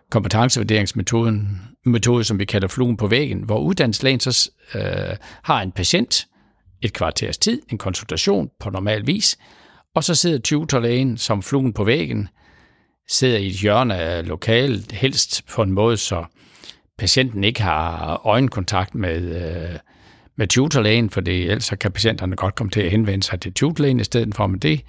kompetencevurderingsmetoden, 0.09 1.61
metode, 1.85 2.23
som 2.23 2.39
vi 2.39 2.45
kalder 2.45 2.67
fluen 2.67 2.97
på 2.97 3.07
væggen, 3.07 3.43
hvor 3.43 3.59
uddannelseslægen 3.59 4.19
så 4.19 4.51
øh, 4.75 5.15
har 5.43 5.61
en 5.61 5.71
patient 5.71 6.27
et 6.81 6.93
kvarters 6.93 7.37
tid, 7.37 7.61
en 7.69 7.77
konsultation 7.77 8.49
på 8.59 8.69
normal 8.69 9.07
vis, 9.07 9.37
og 9.95 10.03
så 10.03 10.15
sidder 10.15 10.39
tutorlægen 10.39 11.17
som 11.17 11.43
fluen 11.43 11.73
på 11.73 11.83
væggen, 11.83 12.27
sidder 13.09 13.37
i 13.37 13.47
et 13.47 13.53
hjørne 13.53 13.95
af 13.95 14.27
lokalet, 14.27 14.91
helst 14.91 15.45
på 15.55 15.61
en 15.61 15.71
måde, 15.71 15.97
så 15.97 16.25
patienten 16.97 17.43
ikke 17.43 17.61
har 17.61 18.21
øjenkontakt 18.25 18.95
med, 18.95 19.21
øh, 19.21 19.79
med 20.35 20.47
tutorlægen, 20.47 21.09
for 21.09 21.21
det, 21.21 21.41
ellers 21.41 21.73
kan 21.79 21.91
patienterne 21.91 22.35
godt 22.35 22.55
komme 22.55 22.71
til 22.71 22.81
at 22.81 22.91
henvende 22.91 23.23
sig 23.23 23.41
til 23.41 23.53
tutorlægen 23.53 23.99
i 23.99 24.03
stedet 24.03 24.35
for, 24.35 24.47
men 24.47 24.59
det 24.59 24.81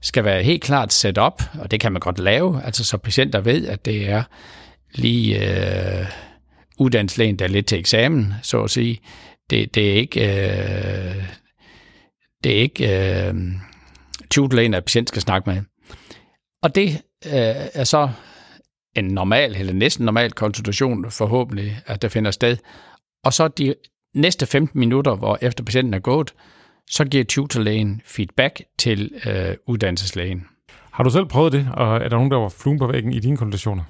skal 0.00 0.24
være 0.24 0.42
helt 0.42 0.62
klart 0.62 0.92
sat 0.92 1.18
op, 1.18 1.42
og 1.60 1.70
det 1.70 1.80
kan 1.80 1.92
man 1.92 2.00
godt 2.00 2.18
lave, 2.18 2.62
altså 2.64 2.84
så 2.84 2.98
patienter 2.98 3.40
ved, 3.40 3.66
at 3.66 3.84
det 3.84 4.08
er 4.10 4.22
lige 4.94 5.48
øh, 6.00 6.06
uddannelseslægen, 6.78 7.38
der 7.38 7.44
er 7.44 7.48
lidt 7.48 7.66
til 7.66 7.78
eksamen, 7.78 8.34
så 8.42 8.62
at 8.62 8.70
sige. 8.70 9.00
Det, 9.50 9.74
det 9.74 9.90
er 9.90 9.94
ikke, 9.94 10.20
øh, 10.20 11.24
det 12.44 12.52
er 12.52 12.60
ikke 12.60 13.28
øh, 13.28 13.34
tutorlægen, 14.30 14.74
at 14.74 14.84
patient 14.84 15.08
skal 15.08 15.22
snakke 15.22 15.50
med. 15.50 15.62
Og 16.62 16.74
det 16.74 16.88
øh, 17.26 17.32
er 17.74 17.84
så 17.84 18.10
en 18.96 19.04
normal, 19.04 19.56
eller 19.56 19.72
næsten 19.72 20.04
normal 20.04 20.32
konsultation, 20.32 21.10
forhåbentlig, 21.10 21.76
at 21.86 22.02
der 22.02 22.08
finder 22.08 22.30
sted. 22.30 22.56
Og 23.24 23.32
så 23.32 23.48
de 23.48 23.74
næste 24.14 24.46
15 24.46 24.80
minutter, 24.80 25.14
hvor 25.14 25.38
efter 25.42 25.64
patienten 25.64 25.94
er 25.94 25.98
gået, 25.98 26.34
så 26.90 27.04
giver 27.04 27.24
tutorlægen 27.24 28.00
feedback 28.04 28.62
til 28.78 29.10
øh, 29.26 29.56
uddannelseslægen. 29.66 30.46
Har 30.92 31.04
du 31.04 31.10
selv 31.10 31.26
prøvet 31.26 31.52
det, 31.52 31.68
og 31.74 31.96
er 31.96 32.08
der 32.08 32.16
nogen, 32.16 32.30
der 32.30 32.36
var 32.36 32.48
fluen 32.48 32.78
på 32.78 32.86
væggen 32.86 33.12
i 33.12 33.20
dine 33.20 33.36
konsultationer? 33.36 33.82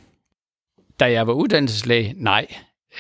Da 1.01 1.13
jeg 1.13 1.27
var 1.27 1.33
uddannelseslæge, 1.33 2.15
nej. 2.17 2.47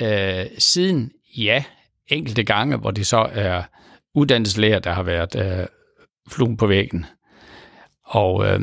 Øh, 0.01 0.47
siden, 0.59 1.13
ja, 1.37 1.65
enkelte 2.07 2.45
gange, 2.45 2.77
hvor 2.77 2.91
det 2.91 3.07
så 3.07 3.29
er 3.33 3.63
uddannelseslæger, 4.15 4.79
der 4.79 4.93
har 4.93 5.03
været 5.03 5.37
øh, 5.37 5.67
fluen 6.31 6.57
på 6.57 6.67
væggen. 6.67 7.07
Og 8.05 8.47
øh, 8.47 8.61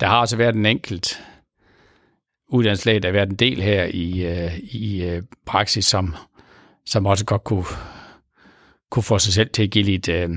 der 0.00 0.06
har 0.06 0.20
også 0.20 0.36
været 0.36 0.54
en 0.54 0.66
enkelt 0.66 1.24
uddannelseslæge, 2.48 3.00
der 3.00 3.08
har 3.08 3.12
været 3.12 3.28
en 3.30 3.36
del 3.36 3.62
her 3.62 3.84
i, 3.84 4.26
øh, 4.26 4.58
i 4.58 5.04
øh, 5.04 5.22
praksis, 5.46 5.84
som, 5.84 6.14
som 6.86 7.06
også 7.06 7.24
godt 7.24 7.44
kunne, 7.44 7.64
kunne 8.90 9.02
få 9.02 9.18
sig 9.18 9.32
selv 9.32 9.50
til 9.50 9.62
at 9.62 9.70
give 9.70 9.84
lidt 9.84 10.08
øh, 10.08 10.30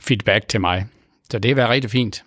feedback 0.00 0.48
til 0.48 0.60
mig. 0.60 0.86
Så 1.30 1.38
det 1.38 1.48
har 1.48 1.54
været 1.54 1.70
rigtig 1.70 1.90
fint. 1.90 2.24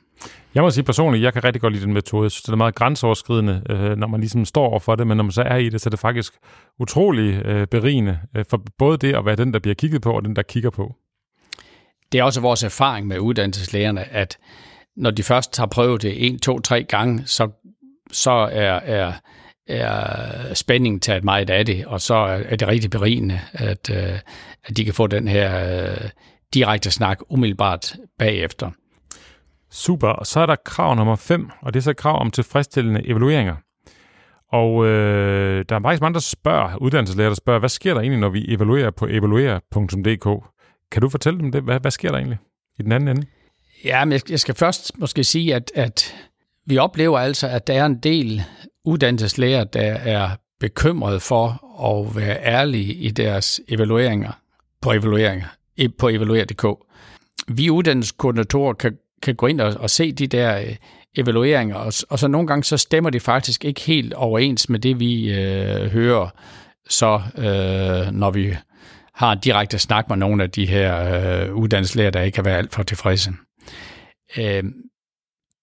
Jeg 0.55 0.63
må 0.63 0.69
sige 0.69 0.83
personligt, 0.83 1.23
jeg 1.23 1.33
kan 1.33 1.43
rigtig 1.43 1.61
godt 1.61 1.73
lide 1.73 1.85
den 1.85 1.93
metode. 1.93 2.29
Så 2.29 2.43
det 2.45 2.51
er 2.51 2.57
meget 2.57 2.75
grænseoverskridende, 2.75 3.63
øh, 3.69 3.97
når 3.97 4.07
man 4.07 4.19
ligesom 4.19 4.45
står 4.45 4.67
over 4.69 4.79
for 4.79 4.95
det, 4.95 5.07
men 5.07 5.17
når 5.17 5.23
man 5.23 5.31
så 5.31 5.41
er 5.41 5.55
i 5.55 5.69
det, 5.69 5.81
så 5.81 5.87
er 5.87 5.91
det 5.91 5.99
faktisk 5.99 6.33
utrolig 6.79 7.45
øh, 7.45 7.67
berigende 7.67 8.19
øh, 8.35 8.45
for 8.49 8.63
både 8.77 8.97
det 8.97 9.15
at 9.15 9.25
være 9.25 9.35
den, 9.35 9.53
der 9.53 9.59
bliver 9.59 9.75
kigget 9.75 10.01
på, 10.01 10.11
og 10.11 10.25
den, 10.25 10.35
der 10.35 10.41
kigger 10.41 10.69
på. 10.69 10.95
Det 12.11 12.19
er 12.19 12.23
også 12.23 12.41
vores 12.41 12.63
erfaring 12.63 13.07
med 13.07 13.19
uddannelseslægerne, 13.19 14.03
at 14.03 14.37
når 14.97 15.11
de 15.11 15.23
først 15.23 15.57
har 15.57 15.65
prøvet 15.65 16.01
det 16.01 16.27
en, 16.27 16.39
to, 16.39 16.59
tre 16.59 16.83
gange, 16.83 17.23
så, 17.25 17.49
så 18.11 18.31
er, 18.31 18.79
er, 18.83 19.13
er 19.67 20.53
spændingen 20.53 20.99
taget 20.99 21.23
meget 21.23 21.49
af 21.49 21.65
det, 21.65 21.85
og 21.85 22.01
så 22.01 22.15
er 22.49 22.55
det 22.55 22.67
rigtig 22.67 22.89
berigende, 22.89 23.39
at, 23.53 23.89
øh, 23.89 24.19
at 24.63 24.77
de 24.77 24.85
kan 24.85 24.93
få 24.93 25.07
den 25.07 25.27
her 25.27 25.81
øh, 25.83 26.09
direkte 26.53 26.91
snak 26.91 27.19
umiddelbart 27.29 27.95
bagefter. 28.19 28.71
Super. 29.71 30.07
Og 30.07 30.27
så 30.27 30.39
er 30.39 30.45
der 30.45 30.55
krav 30.65 30.95
nummer 30.95 31.15
5, 31.15 31.49
og 31.61 31.73
det 31.73 31.79
er 31.79 31.83
så 31.83 31.93
krav 31.93 32.21
om 32.21 32.31
tilfredsstillende 32.31 33.07
evalueringer. 33.07 33.55
Og 34.51 34.85
øh, 34.85 35.65
der 35.69 35.75
er 35.75 35.81
faktisk 35.81 36.01
mange, 36.01 36.13
der 36.13 36.19
spørger, 36.19 36.75
uddannelseslærer, 36.75 37.29
der 37.29 37.35
spørger, 37.35 37.59
hvad 37.59 37.69
sker 37.69 37.93
der 37.93 38.01
egentlig, 38.01 38.19
når 38.19 38.29
vi 38.29 38.53
evaluerer 38.53 38.91
på 38.91 39.05
evaluere.dk? 39.05 40.45
Kan 40.91 41.01
du 41.01 41.09
fortælle 41.09 41.39
dem 41.39 41.51
det? 41.51 41.63
Hvad, 41.63 41.79
hvad 41.79 41.91
sker 41.91 42.09
der 42.09 42.17
egentlig 42.17 42.37
i 42.79 42.83
den 42.83 42.91
anden 42.91 43.17
ende? 43.17 43.27
Ja, 43.85 44.05
men 44.05 44.19
jeg 44.29 44.39
skal 44.39 44.55
først 44.55 44.91
måske 44.97 45.23
sige, 45.23 45.55
at, 45.55 45.71
at 45.75 46.15
vi 46.65 46.77
oplever 46.77 47.19
altså, 47.19 47.47
at 47.47 47.67
der 47.67 47.73
er 47.73 47.85
en 47.85 47.97
del 47.97 48.43
uddannelseslærer, 48.85 49.63
der 49.63 49.93
er 49.93 50.29
bekymret 50.59 51.21
for 51.21 51.47
at 51.85 52.15
være 52.15 52.43
ærlige 52.43 52.93
i 52.93 53.11
deres 53.11 53.61
evalueringer 53.67 54.31
på 54.81 54.91
evalueringer 54.91 55.47
på 55.97 56.09
evaluer.dk. 56.09 56.65
Vi 57.47 57.69
uddannelseskoordinatorer 57.69 58.73
kan, 58.73 58.97
kan 59.21 59.35
gå 59.35 59.47
ind 59.47 59.61
og, 59.61 59.73
og 59.79 59.89
se 59.89 60.11
de 60.11 60.27
der 60.27 60.59
øh, 60.59 60.75
evalueringer, 61.17 61.75
og, 61.75 61.93
og 62.09 62.19
så 62.19 62.27
nogle 62.27 62.47
gange 62.47 62.63
så 62.63 62.77
stemmer 62.77 63.09
de 63.09 63.19
faktisk 63.19 63.65
ikke 63.65 63.81
helt 63.81 64.13
overens 64.13 64.69
med 64.69 64.79
det, 64.79 64.99
vi 64.99 65.33
øh, 65.33 65.91
hører, 65.91 66.29
så 66.89 67.21
øh, 67.37 68.13
når 68.13 68.31
vi 68.31 68.55
har 69.13 69.31
en 69.31 69.39
direkte 69.39 69.79
snak 69.79 70.09
med 70.09 70.17
nogle 70.17 70.43
af 70.43 70.51
de 70.51 70.65
her 70.65 71.03
øh, 71.45 71.53
uddannelseslærer, 71.53 72.11
der 72.11 72.21
ikke 72.21 72.35
kan 72.35 72.45
være 72.45 72.57
alt 72.57 72.73
for 72.73 72.83
tilfredse. 72.83 73.31
Øh, 74.37 74.63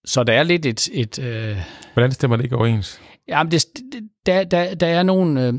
så 0.04 0.24
der 0.24 0.32
er 0.32 0.42
lidt 0.42 0.66
et... 0.66 0.88
et 0.92 1.18
øh, 1.18 1.56
Hvordan 1.92 2.12
stemmer 2.12 2.36
det 2.36 2.44
ikke 2.44 2.56
overens? 2.56 3.00
Jamen, 3.28 3.50
det, 3.50 3.66
der, 4.26 4.44
der, 4.44 4.74
der 4.74 4.86
er 4.86 5.02
nogle 5.02 5.46
øh, 5.46 5.54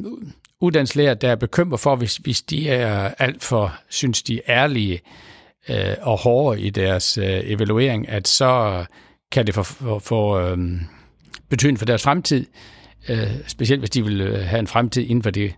uddannelseslærer, 0.61 1.13
der 1.13 1.31
er 1.31 1.35
bekymret 1.35 1.79
for, 1.79 1.95
hvis, 1.95 2.15
hvis 2.17 2.41
de 2.41 2.69
er 2.69 3.13
alt 3.19 3.43
for, 3.43 3.75
synes 3.89 4.23
de, 4.23 4.41
ærlige 4.49 4.93
øh, 4.93 4.99
og 6.01 6.17
hårde 6.17 6.61
i 6.61 6.69
deres 6.69 7.17
øh, 7.17 7.39
evaluering, 7.43 8.09
at 8.09 8.27
så 8.27 8.85
kan 9.31 9.47
det 9.47 9.55
få, 9.55 9.63
få, 9.63 9.99
få 9.99 10.39
øh, 10.39 10.57
betydning 11.49 11.79
for 11.79 11.85
deres 11.85 12.03
fremtid, 12.03 12.45
øh, 13.09 13.27
specielt 13.47 13.81
hvis 13.81 13.89
de 13.89 14.03
vil 14.03 14.21
øh, 14.21 14.39
have 14.39 14.59
en 14.59 14.67
fremtid 14.67 15.03
inden 15.03 15.23
for 15.23 15.29
det 15.29 15.55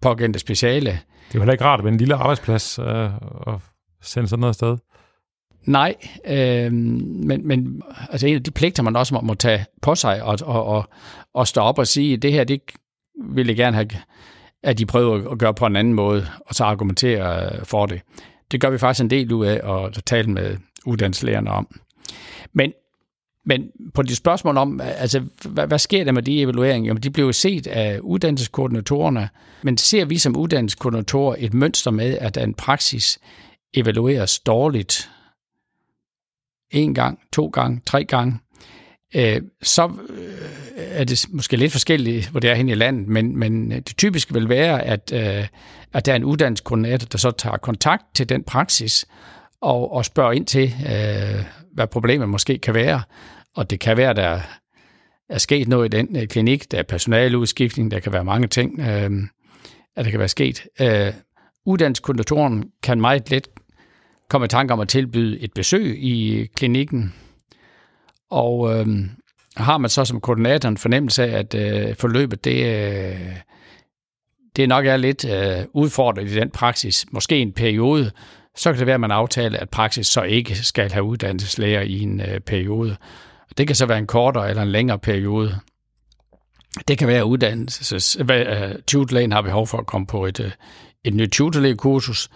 pågældende 0.00 0.38
speciale. 0.38 0.90
Det 0.90 1.34
er 1.34 1.34
jo 1.34 1.40
heller 1.40 1.52
ikke 1.52 1.64
rart 1.64 1.84
med 1.84 1.92
en 1.92 1.98
lille 1.98 2.14
arbejdsplads 2.14 2.78
øh, 2.78 3.10
og 3.22 3.60
sende 4.02 4.28
sådan 4.28 4.40
noget 4.40 4.54
sted. 4.54 4.76
Nej, 5.66 5.94
øh, 6.26 6.72
men, 6.72 7.46
men 7.46 7.82
altså 8.10 8.26
en 8.26 8.34
af 8.34 8.42
de 8.42 8.50
pligter, 8.50 8.82
man 8.82 8.96
også 8.96 9.14
må, 9.14 9.20
må 9.20 9.34
tage 9.34 9.64
på 9.82 9.94
sig 9.94 10.22
og, 10.22 10.38
og, 10.42 10.64
og, 10.66 10.88
og 11.34 11.48
stå 11.48 11.60
op 11.60 11.78
og 11.78 11.86
sige, 11.86 12.16
det 12.16 12.32
her, 12.32 12.44
det 12.44 12.60
vil 13.24 13.46
jeg 13.46 13.56
gerne 13.56 13.76
have, 13.76 13.88
at 14.62 14.78
de 14.78 14.86
prøver 14.86 15.30
at 15.30 15.38
gøre 15.38 15.54
på 15.54 15.66
en 15.66 15.76
anden 15.76 15.94
måde, 15.94 16.26
og 16.46 16.54
så 16.54 16.64
argumentere 16.64 17.50
for 17.64 17.86
det. 17.86 18.00
Det 18.52 18.60
gør 18.60 18.70
vi 18.70 18.78
faktisk 18.78 19.02
en 19.02 19.10
del 19.10 19.32
ud 19.32 19.46
af 19.46 19.86
at 19.86 20.02
tale 20.06 20.30
med 20.30 20.56
uddannelseslærerne 20.86 21.50
om. 21.50 21.80
Men, 22.52 22.72
men 23.44 23.70
på 23.94 24.02
de 24.02 24.16
spørgsmål 24.16 24.56
om, 24.56 24.80
altså, 24.80 25.22
hvad, 25.44 25.66
hvad 25.66 25.78
sker 25.78 26.04
der 26.04 26.12
med 26.12 26.22
de 26.22 26.40
evalueringer? 26.40 26.88
Jamen, 26.88 27.02
de 27.02 27.10
bliver 27.10 27.32
set 27.32 27.66
af 27.66 27.98
uddannelseskoordinatorerne, 27.98 29.28
men 29.62 29.76
ser 29.76 30.04
vi 30.04 30.18
som 30.18 30.36
uddannelseskoordinatorer 30.36 31.36
et 31.38 31.54
mønster 31.54 31.90
med, 31.90 32.18
at 32.18 32.36
en 32.36 32.54
praksis 32.54 33.18
evalueres 33.74 34.38
dårligt, 34.38 35.10
en 36.70 36.94
gang, 36.94 37.20
to 37.32 37.46
gange, 37.46 37.80
tre 37.86 38.04
gange, 38.04 38.38
øh, 39.14 39.42
så 39.62 39.90
øh, 40.08 40.52
er 40.76 41.04
det 41.04 41.26
måske 41.30 41.56
lidt 41.56 41.72
forskelligt, 41.72 42.28
hvor 42.28 42.40
det 42.40 42.50
er 42.50 42.54
hen 42.54 42.68
i 42.68 42.74
landet, 42.74 43.08
men, 43.08 43.36
men 43.36 43.70
det 43.70 43.96
typiske 43.96 44.34
vil 44.34 44.48
være, 44.48 44.82
at, 44.82 45.12
øh, 45.14 45.46
at 45.92 46.06
der 46.06 46.12
er 46.12 46.16
en 46.16 46.24
uddannelseskoordinator, 46.24 47.06
der 47.06 47.18
så 47.18 47.30
tager 47.30 47.56
kontakt 47.56 48.04
til 48.14 48.28
den 48.28 48.42
praksis 48.42 49.06
og, 49.60 49.92
og 49.92 50.04
spørger 50.04 50.32
ind 50.32 50.46
til, 50.46 50.74
øh, 50.86 51.44
hvad 51.74 51.86
problemet 51.86 52.28
måske 52.28 52.58
kan 52.58 52.74
være. 52.74 53.02
Og 53.56 53.70
det 53.70 53.80
kan 53.80 53.96
være, 53.96 54.14
der 54.14 54.40
er 55.28 55.38
sket 55.38 55.68
noget 55.68 55.94
i 55.94 55.96
den 55.96 56.16
øh, 56.16 56.26
klinik, 56.26 56.70
der 56.70 56.78
er 56.78 56.82
personaleudskiftning, 56.82 57.90
der 57.90 58.00
kan 58.00 58.12
være 58.12 58.24
mange 58.24 58.48
ting, 58.48 58.80
øh, 58.80 59.10
at 59.96 60.04
der 60.04 60.10
kan 60.10 60.18
være 60.18 60.28
sket. 60.28 60.62
Øh, 60.80 61.12
uddannelseskoordinatoren 61.66 62.64
kan 62.82 63.00
meget 63.00 63.30
let 63.30 63.48
komme 64.28 64.44
i 64.44 64.48
tanke 64.48 64.72
om 64.72 64.80
at 64.80 64.88
tilbyde 64.88 65.40
et 65.40 65.52
besøg 65.52 65.98
i 66.02 66.40
øh, 66.40 66.46
klinikken, 66.56 67.14
og 68.30 68.78
øh, 68.78 68.86
har 69.56 69.78
man 69.78 69.90
så 69.90 70.04
som 70.04 70.20
koordinator 70.20 70.68
en 70.68 70.76
fornemmelse 70.76 71.24
af, 71.24 71.38
at 71.38 71.54
øh, 71.54 71.96
forløbet 71.96 72.44
det, 72.44 72.64
øh, 72.66 73.36
det 74.56 74.68
nok 74.68 74.86
er 74.86 74.96
lidt 74.96 75.24
øh, 75.24 75.64
udfordret 75.72 76.30
i 76.30 76.34
den 76.34 76.50
praksis, 76.50 77.06
måske 77.10 77.38
en 77.38 77.52
periode, 77.52 78.10
så 78.56 78.72
kan 78.72 78.78
det 78.78 78.86
være, 78.86 78.94
at 78.94 79.00
man 79.00 79.10
aftaler, 79.10 79.58
at 79.58 79.70
praksis 79.70 80.06
så 80.06 80.22
ikke 80.22 80.56
skal 80.56 80.92
have 80.92 81.04
uddannelseslæger 81.04 81.80
i 81.80 82.00
en 82.00 82.20
øh, 82.20 82.40
periode. 82.40 82.96
Det 83.58 83.66
kan 83.66 83.76
så 83.76 83.86
være 83.86 83.98
en 83.98 84.06
kortere 84.06 84.50
eller 84.50 84.62
en 84.62 84.70
længere 84.70 84.98
periode. 84.98 85.58
Det 86.88 86.98
kan 86.98 87.08
være, 87.08 87.18
at 87.18 87.22
uddannelses, 87.22 88.16
øh, 88.30 88.74
tutorlægen 88.86 89.32
har 89.32 89.42
behov 89.42 89.66
for 89.66 89.78
at 89.78 89.86
komme 89.86 90.06
på 90.06 90.26
et, 90.26 90.40
øh, 90.40 90.50
et 91.04 91.14
nyt 91.14 91.30
tutorlægekursus. 91.32 92.30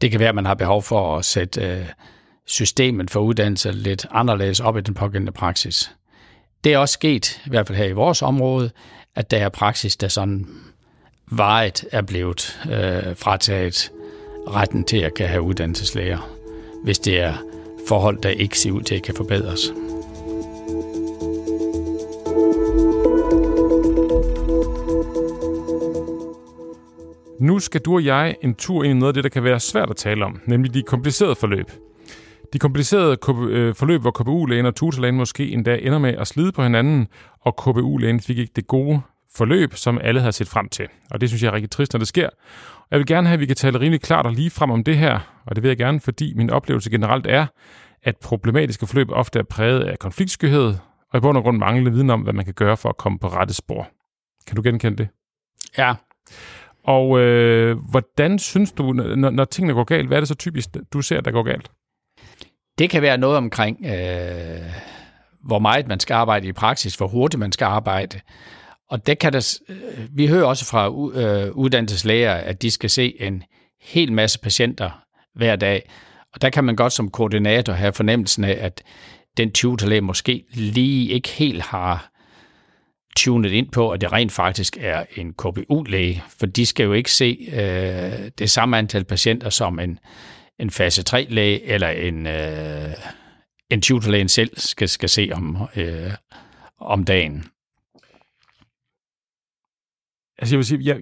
Det 0.00 0.10
kan 0.10 0.20
være, 0.20 0.28
at 0.28 0.34
man 0.34 0.46
har 0.46 0.54
behov 0.54 0.82
for 0.82 1.16
at 1.16 1.24
sætte 1.24 1.60
øh, 1.60 1.86
systemet 2.46 3.10
for 3.10 3.20
uddannelse 3.20 3.72
lidt 3.72 4.06
anderledes 4.10 4.60
op 4.60 4.76
i 4.76 4.80
den 4.80 4.94
pågældende 4.94 5.32
praksis. 5.32 5.90
Det 6.64 6.72
er 6.72 6.78
også 6.78 6.92
sket, 6.92 7.42
i 7.46 7.48
hvert 7.48 7.66
fald 7.66 7.78
her 7.78 7.84
i 7.84 7.92
vores 7.92 8.22
område, 8.22 8.70
at 9.14 9.30
der 9.30 9.38
er 9.38 9.48
praksis, 9.48 9.96
der 9.96 10.08
sådan 10.08 10.46
varet 11.30 11.84
er 11.92 12.02
blevet 12.02 12.60
øh, 12.64 13.16
frataget 13.16 13.92
retten 14.48 14.84
til 14.84 14.96
at 14.96 15.14
kan 15.14 15.28
have 15.28 15.42
uddannelseslæger, 15.42 16.30
hvis 16.84 16.98
det 16.98 17.20
er 17.20 17.34
forhold, 17.88 18.18
der 18.22 18.28
ikke 18.28 18.58
ser 18.58 18.70
ud 18.70 18.82
til 18.82 18.94
at 18.94 19.02
kan 19.02 19.14
forbedres. 19.14 19.72
Nu 27.40 27.58
skal 27.58 27.80
du 27.80 27.94
og 27.94 28.04
jeg 28.04 28.36
en 28.42 28.54
tur 28.54 28.84
ind 28.84 28.90
i 28.90 28.98
noget 28.98 29.08
af 29.08 29.14
det, 29.14 29.24
der 29.24 29.30
kan 29.30 29.44
være 29.44 29.60
svært 29.60 29.90
at 29.90 29.96
tale 29.96 30.24
om, 30.24 30.40
nemlig 30.46 30.74
de 30.74 30.82
komplicerede 30.82 31.34
forløb. 31.34 31.70
De 32.52 32.58
komplicerede 32.58 33.16
øh, 33.50 33.74
forløb, 33.74 34.00
hvor 34.00 34.10
KPU-lægen 34.10 34.66
og 34.66 34.74
tutorlægen 34.74 35.16
måske 35.16 35.48
endda 35.48 35.78
ender 35.82 35.98
med 35.98 36.14
at 36.14 36.26
slide 36.26 36.52
på 36.52 36.62
hinanden, 36.62 37.08
og 37.40 37.56
KPU-lægen 37.56 38.20
fik 38.20 38.38
ikke 38.38 38.52
det 38.56 38.66
gode 38.66 39.00
forløb, 39.36 39.74
som 39.74 39.98
alle 40.02 40.20
havde 40.20 40.32
set 40.32 40.48
frem 40.48 40.68
til. 40.68 40.88
Og 41.10 41.20
det 41.20 41.28
synes 41.28 41.42
jeg 41.42 41.48
er 41.48 41.52
rigtig 41.52 41.70
trist, 41.70 41.92
når 41.92 41.98
det 41.98 42.08
sker. 42.08 42.28
Og 42.76 42.88
jeg 42.90 42.98
vil 42.98 43.06
gerne 43.06 43.26
have, 43.26 43.34
at 43.34 43.40
vi 43.40 43.46
kan 43.46 43.56
tale 43.56 43.80
rimelig 43.80 44.00
klart 44.00 44.26
og 44.26 44.32
lige 44.32 44.50
frem 44.50 44.70
om 44.70 44.84
det 44.84 44.98
her, 44.98 45.42
og 45.46 45.56
det 45.56 45.62
vil 45.62 45.68
jeg 45.68 45.78
gerne, 45.78 46.00
fordi 46.00 46.34
min 46.34 46.50
oplevelse 46.50 46.90
generelt 46.90 47.26
er, 47.26 47.46
at 48.02 48.16
problematiske 48.16 48.86
forløb 48.86 49.10
ofte 49.10 49.38
er 49.38 49.42
præget 49.42 49.80
af 49.80 49.98
konfliktskyhed, 49.98 50.74
og 51.12 51.18
i 51.18 51.20
bund 51.20 51.36
og 51.36 51.42
grund 51.42 51.58
manglende 51.58 51.92
viden 51.92 52.10
om, 52.10 52.20
hvad 52.20 52.32
man 52.32 52.44
kan 52.44 52.54
gøre 52.54 52.76
for 52.76 52.88
at 52.88 52.96
komme 52.96 53.18
på 53.18 53.28
rette 53.28 53.54
spor. 53.54 53.88
Kan 54.46 54.56
du 54.56 54.62
genkende 54.62 54.96
det? 54.96 55.08
Ja. 55.78 55.94
Og 56.84 57.20
øh, 57.20 57.78
hvordan 57.90 58.38
synes 58.38 58.72
du, 58.72 58.92
når, 58.92 59.30
når 59.30 59.44
tingene 59.44 59.74
går 59.74 59.84
galt, 59.84 60.06
hvad 60.06 60.18
er 60.18 60.20
det 60.20 60.28
så 60.28 60.34
typisk, 60.34 60.68
du 60.92 61.02
ser, 61.02 61.20
der 61.20 61.30
går 61.30 61.42
galt? 61.42 61.70
Det 62.78 62.90
kan 62.90 63.02
være 63.02 63.18
noget 63.18 63.36
omkring, 63.36 63.86
øh, 63.86 64.60
hvor 65.40 65.58
meget 65.58 65.88
man 65.88 66.00
skal 66.00 66.14
arbejde 66.14 66.48
i 66.48 66.52
praksis, 66.52 66.94
hvor 66.94 67.06
hurtigt 67.06 67.38
man 67.38 67.52
skal 67.52 67.64
arbejde. 67.64 68.20
Og 68.94 69.06
det 69.06 69.18
kan 69.18 69.32
der, 69.32 69.58
øh, 69.68 69.76
vi 70.10 70.26
hører 70.26 70.44
også 70.44 70.64
fra 70.64 70.86
øh, 70.86 71.52
uddannelseslæger, 71.52 72.32
at 72.32 72.62
de 72.62 72.70
skal 72.70 72.90
se 72.90 73.22
en 73.22 73.42
hel 73.80 74.12
masse 74.12 74.40
patienter 74.40 74.90
hver 75.34 75.56
dag. 75.56 75.90
Og 76.34 76.42
der 76.42 76.50
kan 76.50 76.64
man 76.64 76.76
godt 76.76 76.92
som 76.92 77.10
koordinator 77.10 77.72
have 77.72 77.92
fornemmelsen 77.92 78.44
af, 78.44 78.56
at 78.60 78.82
den 79.36 79.52
tutorlæge 79.52 80.00
måske 80.00 80.44
lige 80.52 81.10
ikke 81.10 81.28
helt 81.28 81.62
har 81.62 82.10
tunet 83.16 83.52
ind 83.52 83.70
på, 83.70 83.90
at 83.90 84.00
det 84.00 84.12
rent 84.12 84.32
faktisk 84.32 84.76
er 84.80 85.04
en 85.16 85.32
KBU-læge, 85.32 86.22
for 86.38 86.46
de 86.46 86.66
skal 86.66 86.84
jo 86.84 86.92
ikke 86.92 87.12
se 87.12 87.48
øh, 87.52 88.30
det 88.38 88.50
samme 88.50 88.78
antal 88.78 89.04
patienter 89.04 89.50
som 89.50 89.78
en, 89.78 89.98
en 90.58 90.70
fase 90.70 91.04
3-læge 91.10 91.64
eller 91.64 91.88
en, 91.88 92.26
øh, 92.26 92.94
en 93.70 93.82
tutorlægen 93.82 94.28
selv 94.28 94.50
skal, 94.56 94.88
skal 94.88 95.08
se 95.08 95.30
om, 95.32 95.68
øh, 95.76 96.10
om 96.80 97.04
dagen. 97.04 97.44
Altså 100.38 100.54
jeg 100.54 100.58
vil 100.58 100.64
sige, 100.66 100.80
jeg, 100.84 101.00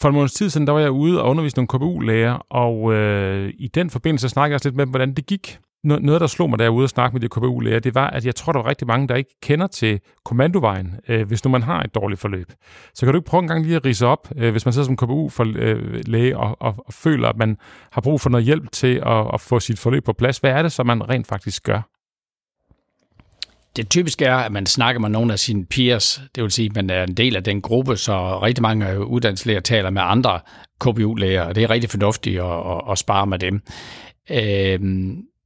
for 0.00 0.08
en 0.08 0.14
måneds 0.14 0.32
tid 0.32 0.50
siden, 0.50 0.66
der 0.66 0.72
var 0.72 0.80
jeg 0.80 0.90
ude 0.90 1.22
og 1.22 1.30
undervise 1.30 1.56
nogle 1.56 1.68
KBU-læger, 1.68 2.32
og 2.50 2.92
øh, 2.92 3.52
i 3.58 3.68
den 3.68 3.90
forbindelse 3.90 4.28
snakkede 4.28 4.52
jeg 4.52 4.54
også 4.54 4.68
lidt 4.68 4.76
med 4.76 4.86
dem, 4.86 4.90
hvordan 4.90 5.14
det 5.14 5.26
gik 5.26 5.58
noget, 5.84 6.20
der 6.20 6.26
slog 6.26 6.50
mig, 6.50 6.58
da 6.58 6.64
jeg 6.64 6.72
var 6.72 6.78
ude 6.78 6.84
og 6.84 6.88
snakke 6.88 7.14
med 7.14 7.20
de 7.20 7.28
KBU-læger, 7.28 7.78
det 7.78 7.94
var, 7.94 8.10
at 8.10 8.26
jeg 8.26 8.34
tror, 8.34 8.52
der 8.52 8.62
var 8.62 8.68
rigtig 8.68 8.86
mange, 8.86 9.08
der 9.08 9.14
ikke 9.14 9.30
kender 9.42 9.66
til 9.66 10.00
kommandovejen, 10.24 10.94
øh, 11.08 11.26
hvis 11.26 11.44
nu 11.44 11.50
man 11.50 11.62
har 11.62 11.82
et 11.82 11.94
dårligt 11.94 12.20
forløb. 12.20 12.52
Så 12.94 13.06
kan 13.06 13.12
du 13.12 13.18
ikke 13.18 13.28
prøve 13.28 13.42
en 13.42 13.48
gang 13.48 13.64
lige 13.64 13.76
at 13.76 13.84
rise 13.84 14.06
op, 14.06 14.28
øh, 14.36 14.50
hvis 14.50 14.64
man 14.64 14.72
sidder 14.72 14.86
som 14.86 14.96
KBU-læge 14.96 16.32
øh, 16.32 16.40
og, 16.40 16.56
og, 16.60 16.74
og 16.86 16.92
føler, 16.92 17.28
at 17.28 17.36
man 17.36 17.56
har 17.92 18.00
brug 18.00 18.20
for 18.20 18.30
noget 18.30 18.46
hjælp 18.46 18.72
til 18.72 19.02
at, 19.06 19.26
at 19.34 19.40
få 19.40 19.60
sit 19.60 19.78
forløb 19.78 20.04
på 20.04 20.12
plads. 20.12 20.38
Hvad 20.38 20.50
er 20.50 20.62
det, 20.62 20.72
som 20.72 20.86
man 20.86 21.08
rent 21.08 21.26
faktisk 21.26 21.62
gør? 21.62 21.91
Det 23.76 23.90
typiske 23.90 24.24
er, 24.24 24.36
at 24.36 24.52
man 24.52 24.66
snakker 24.66 25.00
med 25.00 25.08
nogle 25.08 25.32
af 25.32 25.38
sine 25.38 25.66
peers, 25.66 26.20
det 26.34 26.42
vil 26.42 26.50
sige, 26.50 26.66
at 26.66 26.74
man 26.74 26.90
er 26.90 27.02
en 27.02 27.14
del 27.14 27.36
af 27.36 27.44
den 27.44 27.62
gruppe, 27.62 27.96
så 27.96 28.40
rigtig 28.42 28.62
mange 28.62 29.06
uddannelseslæger 29.06 29.60
taler 29.60 29.90
med 29.90 30.02
andre 30.04 30.40
KBU-læger, 30.80 31.42
og 31.42 31.54
det 31.54 31.62
er 31.62 31.70
rigtig 31.70 31.90
fornuftigt 31.90 32.40
at, 32.40 32.46
at, 32.46 32.80
at 32.90 32.98
spare 32.98 33.26
med 33.26 33.38
dem. 33.38 33.62
Øh, 34.30 34.80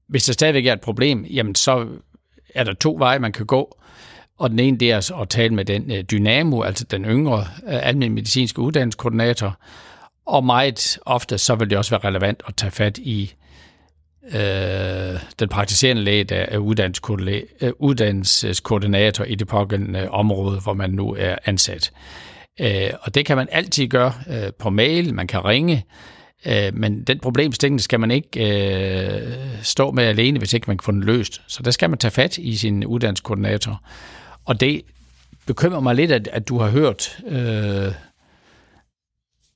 hvis 0.08 0.24
der 0.24 0.32
stadigvæk 0.32 0.66
er 0.66 0.72
et 0.72 0.80
problem, 0.80 1.24
jamen 1.24 1.54
så 1.54 1.86
er 2.54 2.64
der 2.64 2.72
to 2.72 2.96
veje, 2.98 3.18
man 3.18 3.32
kan 3.32 3.46
gå. 3.46 3.78
Og 4.38 4.50
den 4.50 4.58
ene, 4.58 4.78
det 4.78 4.92
er 4.92 5.20
at 5.20 5.28
tale 5.28 5.54
med 5.54 5.64
den 5.64 5.92
øh, 5.92 6.02
Dynamo, 6.02 6.62
altså 6.62 6.84
den 6.84 7.04
yngre 7.04 7.38
øh, 7.38 7.86
almindelige 7.86 8.14
medicinske 8.14 8.60
uddannelseskoordinator. 8.60 9.58
Og 10.26 10.44
meget 10.44 10.98
ofte, 11.06 11.38
så 11.38 11.54
vil 11.54 11.70
det 11.70 11.78
også 11.78 11.90
være 11.90 12.08
relevant 12.08 12.42
at 12.46 12.56
tage 12.56 12.70
fat 12.70 12.98
i 12.98 13.34
øh, 14.34 15.20
den 15.38 15.48
praktiserende 15.48 16.02
læge, 16.02 16.24
der 16.24 16.36
er 16.36 16.60
øh, 17.60 17.72
uddannelseskoordinator 17.78 19.24
i 19.24 19.34
det 19.34 19.48
pågældende 19.48 20.10
område, 20.10 20.60
hvor 20.60 20.74
man 20.74 20.90
nu 20.90 21.14
er 21.18 21.36
ansat. 21.44 21.92
Øh, 22.60 22.90
og 23.00 23.14
det 23.14 23.26
kan 23.26 23.36
man 23.36 23.48
altid 23.52 23.88
gøre 23.88 24.12
øh, 24.30 24.52
på 24.58 24.70
mail, 24.70 25.14
man 25.14 25.26
kan 25.26 25.44
ringe, 25.44 25.84
Øh, 26.46 26.74
men 26.74 27.02
den 27.02 27.18
problemstilling 27.18 27.80
skal 27.80 28.00
man 28.00 28.10
ikke 28.10 28.28
øh, 28.40 29.36
stå 29.62 29.90
med 29.90 30.04
alene, 30.04 30.38
hvis 30.38 30.52
ikke 30.52 30.64
man 30.66 30.78
kan 30.78 30.84
få 30.84 30.92
den 30.92 31.04
løst. 31.04 31.42
Så 31.46 31.62
der 31.62 31.70
skal 31.70 31.90
man 31.90 31.98
tage 31.98 32.10
fat 32.10 32.38
i 32.38 32.56
sin 32.56 32.84
uddannelseskoordinator. 32.84 33.82
Og 34.44 34.60
det 34.60 34.82
bekymrer 35.46 35.80
mig 35.80 35.94
lidt, 35.94 36.12
at, 36.12 36.28
at 36.28 36.48
du 36.48 36.58
har 36.58 36.70
hørt 36.70 37.18
øh, 37.26 37.92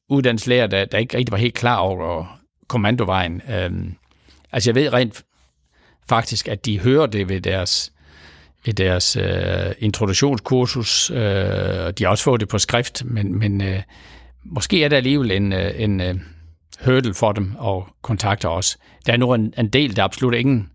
uddannelseslærer, 0.08 0.66
der, 0.66 0.84
der 0.84 0.98
ikke 0.98 1.16
rigtig 1.16 1.32
var 1.32 1.38
helt 1.38 1.54
klar 1.54 1.76
over 1.76 2.40
kommandovejen. 2.68 3.42
Øh, 3.50 3.70
altså 4.52 4.70
jeg 4.70 4.74
ved 4.74 4.92
rent 4.92 5.22
faktisk, 6.08 6.48
at 6.48 6.66
de 6.66 6.80
hører 6.80 7.06
det 7.06 7.28
ved 7.28 7.40
deres 7.40 7.92
ved 8.66 8.74
deres 8.74 9.16
øh, 9.16 9.72
introduktionskursus, 9.78 11.10
øh, 11.10 11.84
og 11.86 11.98
de 11.98 12.04
har 12.04 12.08
også 12.08 12.24
fået 12.24 12.40
det 12.40 12.48
på 12.48 12.58
skrift, 12.58 13.04
men, 13.04 13.38
men 13.38 13.60
øh, 13.60 13.82
måske 14.44 14.84
er 14.84 14.88
der 14.88 14.96
alligevel 14.96 15.30
en, 15.30 15.52
øh, 15.52 15.72
en, 15.76 16.00
øh, 16.00 16.14
hurdle 16.84 17.14
for 17.14 17.32
dem 17.32 17.52
og 17.58 17.88
kontakte 18.02 18.48
os. 18.48 18.78
Der 19.06 19.12
er 19.12 19.16
nu 19.16 19.34
en, 19.34 19.54
en 19.58 19.68
del, 19.68 19.96
der 19.96 20.04
absolut 20.04 20.34
ingen 20.34 20.70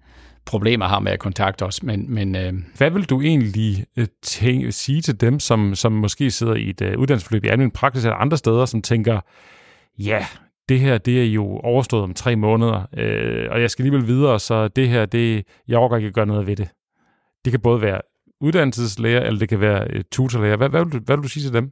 problemer 0.45 0.87
har 0.87 0.99
med 0.99 1.11
at 1.11 1.19
kontakte 1.19 1.63
os, 1.63 1.83
men... 1.83 2.13
men 2.13 2.35
øh... 2.35 2.53
Hvad 2.77 2.89
vil 2.89 3.03
du 3.03 3.21
egentlig 3.21 3.85
øh, 3.97 4.07
tænke, 4.23 4.71
sige 4.71 5.01
til 5.01 5.21
dem, 5.21 5.39
som, 5.39 5.75
som 5.75 5.91
måske 5.91 6.31
sidder 6.31 6.55
i 6.55 6.69
et 6.69 6.81
uh, 6.81 6.87
uddannelsesforløb 6.87 7.45
i 7.45 7.47
almindelig 7.47 7.73
praksis 7.73 8.05
eller 8.05 8.15
andre 8.15 8.37
steder, 8.37 8.65
som 8.65 8.81
tænker, 8.81 9.19
ja, 9.99 10.25
det 10.69 10.79
her 10.79 10.97
det 10.97 11.21
er 11.21 11.25
jo 11.25 11.57
overstået 11.57 12.03
om 12.03 12.13
tre 12.13 12.35
måneder, 12.35 12.85
øh, 12.97 13.47
og 13.51 13.61
jeg 13.61 13.69
skal 13.69 13.83
alligevel 13.83 14.07
videre, 14.07 14.39
så 14.39 14.67
det 14.67 14.89
her, 14.89 15.05
det, 15.05 15.43
jeg 15.67 15.77
overgår 15.77 15.95
ikke 15.95 16.07
at 16.07 16.13
gøre 16.13 16.25
noget 16.25 16.47
ved 16.47 16.55
det. 16.55 16.69
Det 17.45 17.51
kan 17.51 17.59
både 17.59 17.81
være 17.81 18.01
uddannelseslæger, 18.41 19.21
eller 19.21 19.39
det 19.39 19.49
kan 19.49 19.61
være 19.61 19.87
øh, 19.89 20.03
tutorlæger. 20.11 20.55
Hvad, 20.55 20.69
hvad, 20.69 20.83
vil 20.83 20.93
du, 20.93 20.99
hvad 20.99 21.17
vil 21.17 21.23
du 21.23 21.29
sige 21.29 21.43
til 21.43 21.53
dem? 21.53 21.71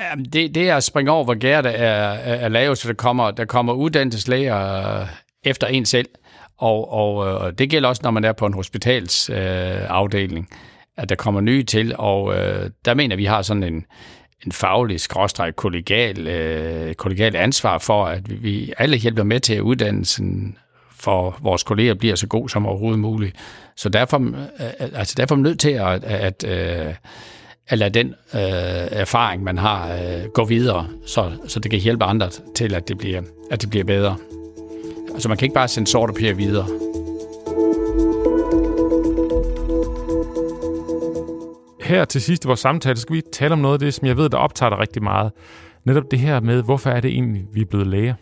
Jamen, 0.00 0.24
det, 0.24 0.54
det 0.54 0.68
er 0.68 0.76
at 0.76 0.84
springe 0.84 1.10
over, 1.10 1.24
hvor 1.24 1.34
gæret 1.34 1.66
er, 1.66 1.70
er, 1.70 2.34
er 2.34 2.48
lavet, 2.48 2.78
så 2.78 2.88
der 2.88 2.94
kommer, 2.94 3.30
der 3.30 3.44
kommer 3.44 3.72
uddannelseslæger 3.72 5.00
øh, 5.00 5.06
efter 5.44 5.66
en 5.66 5.84
selv. 5.84 6.08
Og, 6.58 6.92
og, 6.92 7.26
øh, 7.26 7.34
og 7.34 7.58
det 7.58 7.70
gælder 7.70 7.88
også, 7.88 8.00
når 8.04 8.10
man 8.10 8.24
er 8.24 8.32
på 8.32 8.46
en 8.46 8.54
hospitalsafdeling, 8.54 10.48
øh, 10.52 10.58
at 10.96 11.08
der 11.08 11.14
kommer 11.14 11.40
nye 11.40 11.62
til. 11.62 11.94
Og 11.98 12.34
øh, 12.34 12.70
der 12.84 12.94
mener 12.94 13.16
vi 13.16 13.24
har 13.24 13.42
sådan 13.42 13.62
en, 13.62 13.84
en 14.46 14.52
faglig, 14.52 15.00
skråstreg, 15.00 15.56
kollegial, 15.56 16.26
øh, 16.26 16.94
kollegial 16.94 17.36
ansvar 17.36 17.78
for, 17.78 18.06
at 18.06 18.30
vi, 18.30 18.34
vi 18.34 18.72
alle 18.78 18.96
hjælper 18.96 19.22
med 19.22 19.40
til, 19.40 19.54
at 19.54 19.60
uddannelsen 19.60 20.58
for 20.92 21.38
vores 21.42 21.62
kolleger 21.62 21.94
bliver 21.94 22.14
så 22.14 22.26
god 22.26 22.48
som 22.48 22.66
overhovedet 22.66 23.00
muligt. 23.00 23.36
Så 23.76 23.88
derfor, 23.88 24.18
øh, 24.18 24.70
altså 24.94 25.14
derfor 25.16 25.34
er 25.34 25.36
man 25.36 25.42
nødt 25.42 25.60
til 25.60 25.70
at, 25.70 26.04
at, 26.04 26.44
øh, 26.44 26.94
at 27.68 27.78
lade 27.78 27.90
den 27.90 28.06
øh, 28.34 28.40
erfaring, 28.90 29.42
man 29.42 29.58
har, 29.58 29.92
øh, 29.92 30.24
gå 30.34 30.44
videre, 30.44 30.86
så, 31.06 31.32
så 31.46 31.60
det 31.60 31.70
kan 31.70 31.80
hjælpe 31.80 32.04
andre 32.04 32.30
til, 32.54 32.74
at 32.74 32.88
det 32.88 32.98
bliver, 32.98 33.22
at 33.50 33.62
det 33.62 33.70
bliver 33.70 33.84
bedre. 33.84 34.16
Altså 35.12 35.28
man 35.28 35.38
kan 35.38 35.46
ikke 35.46 35.54
bare 35.54 35.68
sende 35.68 35.90
sort 35.90 36.08
papir 36.08 36.34
videre. 36.34 36.87
Her 41.88 42.04
til 42.04 42.20
sidst 42.20 42.44
i 42.44 42.46
vores 42.46 42.60
samtale, 42.60 42.96
skal 42.96 43.16
vi 43.16 43.22
tale 43.32 43.52
om 43.52 43.58
noget 43.58 43.74
af 43.74 43.78
det, 43.78 43.94
som 43.94 44.06
jeg 44.06 44.16
ved, 44.16 44.30
der 44.30 44.36
optager 44.38 44.70
dig 44.70 44.78
rigtig 44.78 45.02
meget. 45.02 45.32
Netop 45.84 46.04
det 46.10 46.18
her 46.18 46.40
med, 46.40 46.62
hvorfor 46.62 46.90
er 46.90 47.00
det 47.00 47.10
egentlig, 47.10 47.44
vi 47.52 47.60
er 47.60 47.64
blevet 47.64 47.86
læger? 47.86 48.14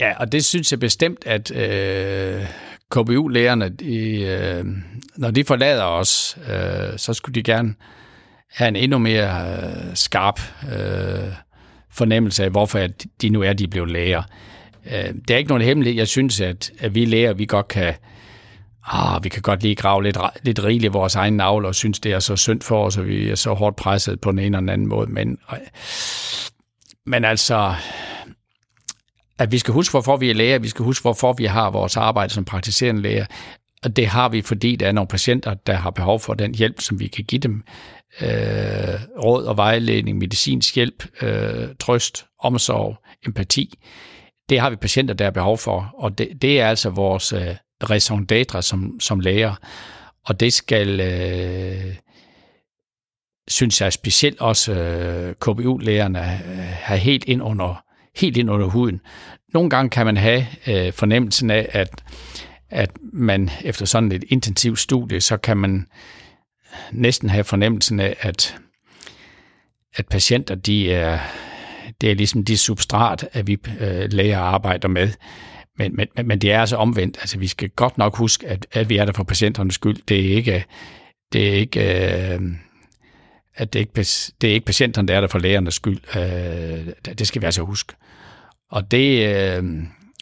Ja, 0.00 0.12
og 0.18 0.32
det 0.32 0.44
synes 0.44 0.72
jeg 0.72 0.80
bestemt, 0.80 1.26
at 1.26 1.50
øh, 1.50 2.42
KBU-lærerne, 2.90 3.68
de, 3.68 4.22
øh, 4.22 4.64
når 5.16 5.30
de 5.30 5.44
forlader 5.44 5.84
os, 5.84 6.38
øh, 6.50 6.98
så 6.98 7.14
skulle 7.14 7.34
de 7.34 7.42
gerne 7.42 7.74
have 8.50 8.68
en 8.68 8.76
endnu 8.76 8.98
mere 8.98 9.52
øh, 9.52 9.94
skarp 9.94 10.40
øh, 10.72 11.32
fornemmelse 11.90 12.44
af, 12.44 12.50
hvorfor 12.50 12.86
de 13.22 13.28
nu 13.28 13.42
er, 13.42 13.52
de 13.52 13.68
blevet 13.68 13.90
læger. 13.90 14.22
Øh, 14.86 15.14
det 15.28 15.30
er 15.30 15.36
ikke 15.36 15.48
nogen 15.48 15.64
hemmelighed. 15.64 15.96
Jeg 15.98 16.08
synes, 16.08 16.40
at, 16.40 16.70
at 16.78 16.94
vi 16.94 17.04
læger, 17.04 17.32
vi 17.32 17.46
godt 17.46 17.68
kan 17.68 17.94
ah, 18.92 19.24
vi 19.24 19.28
kan 19.28 19.42
godt 19.42 19.62
lige 19.62 19.74
grave 19.74 20.02
lidt, 20.02 20.18
lidt 20.42 20.64
rigeligt 20.64 20.92
vores 20.92 21.14
egen 21.14 21.36
navl, 21.36 21.64
og 21.64 21.74
synes, 21.74 22.00
det 22.00 22.12
er 22.12 22.18
så 22.18 22.36
synd 22.36 22.62
for 22.62 22.84
os, 22.84 22.96
og 22.96 23.06
vi 23.06 23.30
er 23.30 23.34
så 23.34 23.54
hårdt 23.54 23.76
presset 23.76 24.20
på 24.20 24.30
den 24.30 24.38
ene 24.38 24.46
eller 24.46 24.60
den 24.60 24.68
anden 24.68 24.86
måde. 24.86 25.10
Men, 25.10 25.38
øh, 25.52 25.58
men 27.06 27.24
altså, 27.24 27.74
at 29.38 29.52
vi 29.52 29.58
skal 29.58 29.74
huske, 29.74 29.92
hvorfor 29.92 30.16
vi 30.16 30.30
er 30.30 30.34
læger, 30.34 30.58
vi 30.58 30.68
skal 30.68 30.84
huske, 30.84 31.02
hvorfor 31.02 31.32
vi 31.32 31.44
har 31.44 31.70
vores 31.70 31.96
arbejde 31.96 32.32
som 32.32 32.44
praktiserende 32.44 33.02
læger. 33.02 33.26
Og 33.82 33.96
det 33.96 34.06
har 34.06 34.28
vi, 34.28 34.42
fordi 34.42 34.76
der 34.76 34.88
er 34.88 34.92
nogle 34.92 35.08
patienter, 35.08 35.54
der 35.54 35.74
har 35.74 35.90
behov 35.90 36.20
for 36.20 36.34
den 36.34 36.54
hjælp, 36.54 36.80
som 36.80 37.00
vi 37.00 37.06
kan 37.06 37.24
give 37.24 37.40
dem. 37.40 37.62
Øh, 38.20 38.28
råd 39.24 39.44
og 39.44 39.56
vejledning, 39.56 40.18
medicinsk 40.18 40.74
hjælp, 40.74 41.22
øh, 41.22 41.68
trøst, 41.80 42.26
omsorg, 42.40 42.96
empati. 43.26 43.78
Det 44.48 44.60
har 44.60 44.70
vi 44.70 44.76
patienter, 44.76 45.14
der 45.14 45.24
har 45.24 45.30
behov 45.30 45.58
for, 45.58 45.94
og 45.98 46.18
det, 46.18 46.28
det 46.42 46.60
er 46.60 46.68
altså 46.68 46.90
vores 46.90 47.32
øh, 47.32 47.56
raison 47.82 48.26
d'être 48.32 48.60
som, 48.60 49.00
som 49.00 49.20
lærer. 49.20 49.54
Og 50.24 50.40
det 50.40 50.52
skal, 50.52 51.00
øh, 51.00 51.94
synes 53.48 53.80
jeg 53.80 53.92
specielt 53.92 54.40
også 54.40 54.72
øh, 54.72 55.34
KBU-lærerne 55.34 56.18
øh, 56.18 56.24
have 56.24 56.72
har 56.74 56.96
helt 56.96 57.24
ind 57.24 57.42
under 57.42 57.84
helt 58.16 58.36
ind 58.36 58.50
under 58.50 58.66
huden. 58.66 59.00
Nogle 59.54 59.70
gange 59.70 59.90
kan 59.90 60.06
man 60.06 60.16
have 60.16 60.46
øh, 60.66 60.92
fornemmelsen 60.92 61.50
af, 61.50 61.68
at, 61.72 62.02
at 62.70 62.90
man 63.12 63.50
efter 63.64 63.86
sådan 63.86 64.12
et 64.12 64.24
intensivt 64.28 64.78
studie, 64.78 65.20
så 65.20 65.36
kan 65.36 65.56
man 65.56 65.86
næsten 66.92 67.30
have 67.30 67.44
fornemmelsen 67.44 68.00
af, 68.00 68.16
at, 68.20 68.56
at 69.94 70.06
patienter, 70.06 70.54
de 70.54 70.92
er, 70.92 71.18
det 72.00 72.10
er 72.10 72.14
ligesom 72.14 72.44
de 72.44 72.58
substrat, 72.58 73.28
at 73.32 73.46
vi 73.46 73.58
øh, 73.80 74.12
læger 74.12 74.38
arbejder 74.38 74.88
med. 74.88 75.08
Men, 75.78 75.96
men, 75.96 76.08
men 76.24 76.38
det 76.38 76.52
er 76.52 76.60
altså 76.60 76.76
omvendt. 76.76 77.18
Altså, 77.20 77.38
vi 77.38 77.46
skal 77.46 77.68
godt 77.68 77.98
nok 77.98 78.16
huske, 78.16 78.46
at, 78.46 78.66
at 78.72 78.88
vi 78.88 78.96
er 78.96 79.04
der 79.04 79.12
for 79.12 79.24
patienternes 79.24 79.74
skyld. 79.74 79.96
Det 80.08 80.30
er 80.30 80.36
ikke, 80.36 80.64
det 81.32 81.48
er 81.48 81.52
ikke, 81.52 81.80
øh, 82.34 82.40
at 83.54 83.72
det 83.72 83.78
er 83.78 83.80
ikke, 83.80 84.08
det 84.40 84.50
er 84.50 84.54
ikke 84.54 84.66
patienterne, 84.66 85.08
der 85.08 85.16
er 85.16 85.20
der 85.20 85.28
for 85.28 85.38
lægernes 85.38 85.74
skyld. 85.74 86.00
Øh, 86.16 87.14
det 87.18 87.26
skal 87.26 87.42
vi 87.42 87.46
altså 87.46 87.62
huske. 87.62 87.94
Og 88.70 88.90
det 88.90 89.36
øh, 89.36 89.64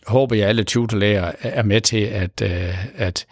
håber 0.06 0.36
jeg, 0.36 0.48
alle 0.48 0.64
tutorlæger 0.64 1.32
er 1.40 1.62
med 1.62 1.80
til, 1.80 2.00
at, 2.00 2.42
øh, 2.42 2.94
at 2.94 3.26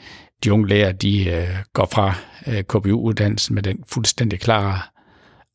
de 0.44 0.52
unge 0.52 0.68
læger, 0.68 0.92
de 0.92 1.30
øh, 1.30 1.48
går 1.72 1.88
fra 1.92 2.14
øh, 2.46 2.62
KBU-uddannelsen 2.62 3.54
med 3.54 3.62
den 3.62 3.84
fuldstændig 3.88 4.40
klare 4.40 4.80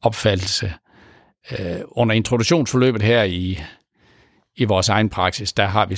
opfattelse. 0.01 0.73
Øh, 1.59 1.79
under 1.85 2.15
introduktionsforløbet 2.15 3.01
her 3.01 3.23
i, 3.23 3.59
i 4.55 4.63
vores 4.63 4.89
egen 4.89 5.09
praksis, 5.09 5.53
der 5.53 5.65
har 5.65 5.85
vi 5.85 5.95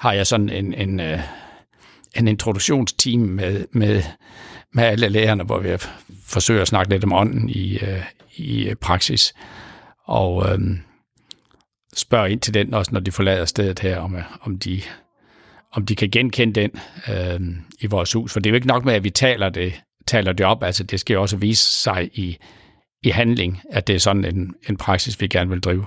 har 0.00 0.12
jeg 0.12 0.26
sådan 0.26 0.48
en, 0.48 0.74
en, 0.74 1.00
øh, 1.00 1.20
en 2.16 2.28
introduktionsteam 2.28 3.20
med, 3.20 3.66
med, 3.72 4.02
med 4.74 4.84
alle 4.84 5.08
lærerne, 5.08 5.44
hvor 5.44 5.58
vi 5.58 5.68
forsøger 6.26 6.62
at 6.62 6.68
snakke 6.68 6.92
lidt 6.92 7.04
om 7.04 7.12
ånden 7.12 7.48
i, 7.48 7.78
øh, 7.78 8.04
i 8.36 8.68
øh, 8.68 8.76
praksis. 8.76 9.34
Og 10.06 10.46
øh, 10.48 10.58
spørger 11.96 12.26
ind 12.26 12.40
til 12.40 12.54
den 12.54 12.74
også, 12.74 12.92
når 12.92 13.00
de 13.00 13.12
forlader 13.12 13.44
stedet 13.44 13.78
her, 13.78 13.98
om, 13.98 14.16
øh, 14.16 14.22
om 14.42 14.58
de 14.58 14.82
om 15.72 15.86
de 15.86 15.96
kan 15.96 16.10
genkende 16.10 16.60
den 16.60 16.70
øh, 17.08 17.40
i 17.80 17.86
vores 17.86 18.12
hus. 18.12 18.32
For 18.32 18.40
det 18.40 18.50
er 18.50 18.52
jo 18.52 18.54
ikke 18.54 18.66
nok 18.66 18.84
med, 18.84 18.94
at 18.94 19.04
vi 19.04 19.10
taler 19.10 19.48
det, 19.48 19.80
taler 20.06 20.32
det 20.32 20.46
op. 20.46 20.62
Altså, 20.62 20.84
det 20.84 21.00
skal 21.00 21.18
også 21.18 21.36
vise 21.36 21.64
sig 21.64 22.10
i, 22.12 22.38
i 23.02 23.10
handling, 23.10 23.60
at 23.70 23.86
det 23.86 23.94
er 23.94 23.98
sådan 23.98 24.24
en, 24.24 24.54
en 24.68 24.76
praksis, 24.76 25.20
vi 25.20 25.28
gerne 25.28 25.50
vil 25.50 25.60
drive. 25.60 25.86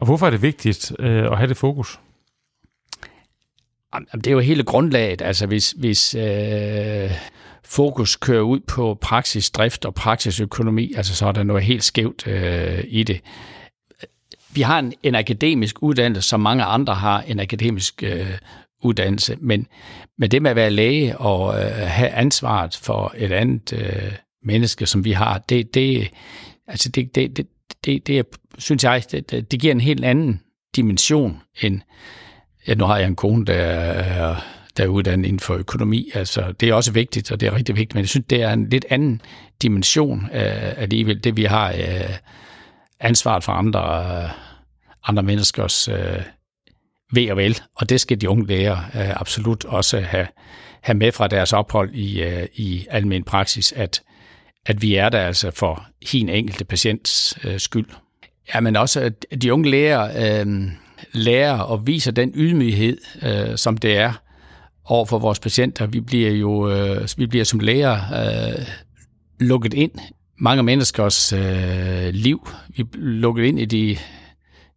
Og 0.00 0.06
hvorfor 0.06 0.26
er 0.26 0.30
det 0.30 0.42
vigtigt 0.42 0.92
øh, 0.98 1.24
at 1.24 1.36
have 1.36 1.48
det 1.48 1.56
fokus? 1.56 2.00
Jamen, 3.94 4.08
Det 4.14 4.26
er 4.26 4.32
jo 4.32 4.40
hele 4.40 4.62
grundlaget. 4.62 5.22
Altså, 5.22 5.46
hvis, 5.46 5.70
hvis 5.70 6.14
øh, 6.14 7.10
fokus 7.64 8.16
kører 8.16 8.42
ud 8.42 8.60
på 8.60 8.98
praksisdrift 9.00 9.84
og 9.84 9.94
praksisøkonomi, 9.94 10.92
altså 10.96 11.16
så 11.16 11.26
er 11.26 11.32
der 11.32 11.42
noget 11.42 11.62
helt 11.62 11.84
skævt 11.84 12.26
øh, 12.26 12.84
i 12.86 13.02
det. 13.02 13.20
Vi 14.50 14.60
har 14.60 14.78
en, 14.78 14.92
en 15.02 15.14
akademisk 15.14 15.82
uddannelse, 15.82 16.28
som 16.28 16.40
mange 16.40 16.64
andre 16.64 16.94
har 16.94 17.22
en 17.22 17.40
akademisk 17.40 18.02
øh, 18.02 18.38
uddannelse, 18.82 19.36
men, 19.40 19.66
men 20.18 20.30
det 20.30 20.42
med 20.42 20.50
at 20.50 20.56
være 20.56 20.70
læge 20.70 21.18
og 21.18 21.62
øh, 21.62 21.70
have 21.70 22.10
ansvaret 22.10 22.80
for 22.82 23.14
et 23.16 23.32
andet 23.32 23.72
øh, 23.72 24.12
menneske, 24.42 24.86
som 24.86 25.04
vi 25.04 25.12
har, 25.12 25.38
det, 25.38 25.74
det, 25.74 26.10
altså 26.68 26.88
det, 26.88 27.14
det, 27.14 27.36
det, 27.36 27.46
det, 27.84 28.06
det 28.06 28.26
synes 28.58 28.84
jeg, 28.84 29.04
det, 29.10 29.50
det 29.50 29.60
giver 29.60 29.72
en 29.72 29.80
helt 29.80 30.04
anden 30.04 30.40
dimension 30.76 31.42
end, 31.62 31.80
ja, 32.68 32.74
nu 32.74 32.84
har 32.84 32.98
jeg 32.98 33.06
en 33.06 33.16
kone, 33.16 33.44
der 33.44 33.54
er 33.54 34.36
der 34.76 34.84
er 34.84 34.88
uddannet 34.88 35.26
inden 35.26 35.40
for 35.40 35.54
økonomi. 35.54 36.10
Altså, 36.14 36.52
det 36.60 36.68
er 36.68 36.74
også 36.74 36.92
vigtigt, 36.92 37.32
og 37.32 37.40
det 37.40 37.46
er 37.46 37.54
rigtig 37.54 37.76
vigtigt, 37.76 37.94
men 37.94 38.00
jeg 38.00 38.08
synes, 38.08 38.26
det 38.30 38.42
er 38.42 38.52
en 38.52 38.68
lidt 38.68 38.84
anden 38.90 39.20
dimension 39.62 40.28
af 40.32 40.74
alligevel, 40.76 41.24
det 41.24 41.36
vi 41.36 41.44
har 41.44 41.72
øh, 41.72 42.16
ansvaret 43.00 43.44
for 43.44 43.52
andre, 43.52 44.06
øh, 44.22 44.30
andre 45.06 45.22
menneskers 45.22 45.88
øh, 45.88 46.22
ved 47.12 47.30
og 47.30 47.36
vel, 47.36 47.60
og 47.76 47.88
det 47.88 48.00
skal 48.00 48.20
de 48.20 48.28
unge 48.28 48.46
læger 48.46 48.76
øh, 48.76 49.20
absolut 49.20 49.64
også 49.64 50.00
have, 50.00 50.26
have 50.80 50.96
med 50.96 51.12
fra 51.12 51.28
deres 51.28 51.52
ophold 51.52 51.94
i, 51.94 52.22
øh, 52.22 52.46
i 52.54 52.86
almen 52.90 53.24
praksis, 53.24 53.72
at, 53.72 54.02
at 54.66 54.82
vi 54.82 54.94
er 54.94 55.08
der 55.08 55.20
altså 55.20 55.50
for 55.50 55.86
hin 56.10 56.28
enkelte 56.28 56.64
patients 56.64 57.38
øh, 57.44 57.60
skyld. 57.60 57.86
Ja, 58.54 58.60
men 58.60 58.76
også 58.76 59.00
at 59.00 59.42
de 59.42 59.52
unge 59.52 59.70
læger 59.70 60.02
øh, 60.42 60.70
lærer 61.12 61.58
og 61.58 61.86
viser 61.86 62.12
den 62.12 62.32
ydmyghed, 62.34 62.98
øh, 63.22 63.56
som 63.56 63.76
det 63.76 63.96
er 63.96 64.12
over 64.84 65.04
for 65.04 65.18
vores 65.18 65.38
patienter. 65.38 65.86
Vi 65.86 66.00
bliver 66.00 66.30
jo 66.30 66.70
øh, 66.70 67.08
vi 67.16 67.26
bliver 67.26 67.44
som 67.44 67.60
læger 67.60 67.94
øh, 67.94 68.66
lukket 69.40 69.74
ind 69.74 69.92
mange 70.38 70.62
menneskers 70.62 71.32
øh, 71.32 72.08
liv. 72.12 72.48
Vi 72.68 72.82
er 72.82 72.86
lukket 72.96 73.44
ind 73.44 73.60
i 73.60 73.64
de 73.64 73.96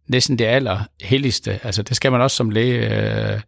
næsten 0.08 0.38
det 0.38 0.44
aller 0.44 0.80
helligste. 1.02 1.60
Altså 1.62 1.82
det 1.82 1.96
skal 1.96 2.12
man 2.12 2.20
også 2.20 2.36
som 2.36 2.50
læge 2.50 2.96
øh, 3.34 3.40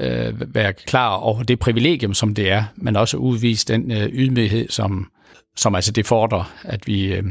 øh, 0.00 0.54
være 0.54 0.72
klar 0.72 1.14
over 1.14 1.42
det 1.42 1.58
privilegium, 1.58 2.14
som 2.14 2.34
det 2.34 2.50
er, 2.50 2.64
men 2.76 2.96
også 2.96 3.16
udvise 3.16 3.66
den 3.66 3.90
øh, 3.90 4.06
ydmyghed, 4.06 4.68
som, 4.68 5.10
som 5.56 5.74
altså 5.74 5.92
det 5.92 6.06
fordrer, 6.06 6.54
at 6.62 6.86
vi, 6.86 7.14
øh, 7.14 7.22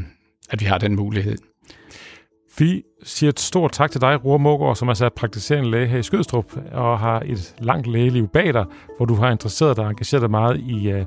at 0.50 0.60
vi 0.60 0.64
har 0.64 0.78
den 0.78 0.96
mulighed. 0.96 1.38
Vi 2.58 2.82
siger 3.02 3.30
et 3.30 3.40
stort 3.40 3.72
tak 3.72 3.90
til 3.90 4.00
dig, 4.00 4.24
Roar 4.24 4.38
Mågaard, 4.38 4.76
som 4.76 4.88
er 4.88 4.94
sat 4.94 5.12
praktiserende 5.12 5.70
læge 5.70 5.86
her 5.86 5.98
i 5.98 6.02
Skødstrup, 6.02 6.44
og 6.72 6.98
har 6.98 7.22
et 7.26 7.54
langt 7.58 7.86
lægeliv 7.86 8.28
bag 8.28 8.54
dig, 8.54 8.64
hvor 8.96 9.06
du 9.06 9.14
har 9.14 9.30
interesseret 9.30 9.76
dig 9.76 9.84
og 9.84 9.90
engageret 9.90 10.22
dig 10.22 10.30
meget 10.30 10.60
i, 10.60 10.92
uh, 10.94 11.00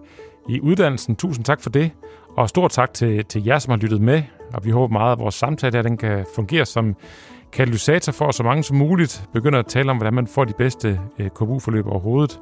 i 0.50 0.62
uddannelsen. 0.62 1.16
Tusind 1.16 1.46
tak 1.46 1.62
for 1.62 1.70
det, 1.70 1.92
og 2.38 2.50
stort 2.50 2.72
tak 2.72 2.94
til, 2.94 3.26
til 3.26 3.44
jer, 3.46 3.60
som 3.60 3.72
har 3.72 3.78
lyttet 3.78 4.02
med, 4.02 4.24
og 4.54 4.66
vi 4.66 4.72
håber 4.72 4.94
meget, 4.94 5.12
at 5.12 5.20
vores 5.20 5.36
samtale 5.36 5.76
her, 5.76 5.82
den 5.82 5.98
kan 5.98 6.26
fungere 6.36 6.66
som 6.66 6.96
katalysator 7.52 8.12
for, 8.12 8.28
at 8.28 8.36
så 8.36 8.44
mange 8.44 8.64
som 8.64 8.78
muligt 8.78 9.26
begynder 9.34 9.60
at 9.60 9.68
tale 9.68 9.92
om, 9.92 9.98
hvordan 9.98 10.14
man 10.14 10.28
får 10.28 10.46
de 10.46 10.54
bedste 10.58 11.00
uh, 11.20 11.28
KBU-forløb 11.28 11.88
overhovedet. 11.88 12.40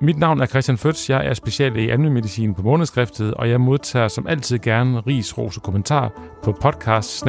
Mit 0.00 0.18
navn 0.18 0.40
er 0.40 0.46
Christian 0.46 0.78
Føds, 0.78 1.10
Jeg 1.10 1.26
er 1.26 1.34
speciallæge 1.34 1.94
i 1.94 1.96
medicin 1.96 2.54
på 2.54 2.62
månedskriftet, 2.62 3.34
og 3.34 3.50
jeg 3.50 3.60
modtager 3.60 4.08
som 4.08 4.26
altid 4.26 4.58
gerne 4.58 5.00
ris, 5.00 5.38
ros 5.38 5.56
og 5.56 5.62
kommentar 5.62 6.12
på 6.42 6.52
podcast 6.52 7.26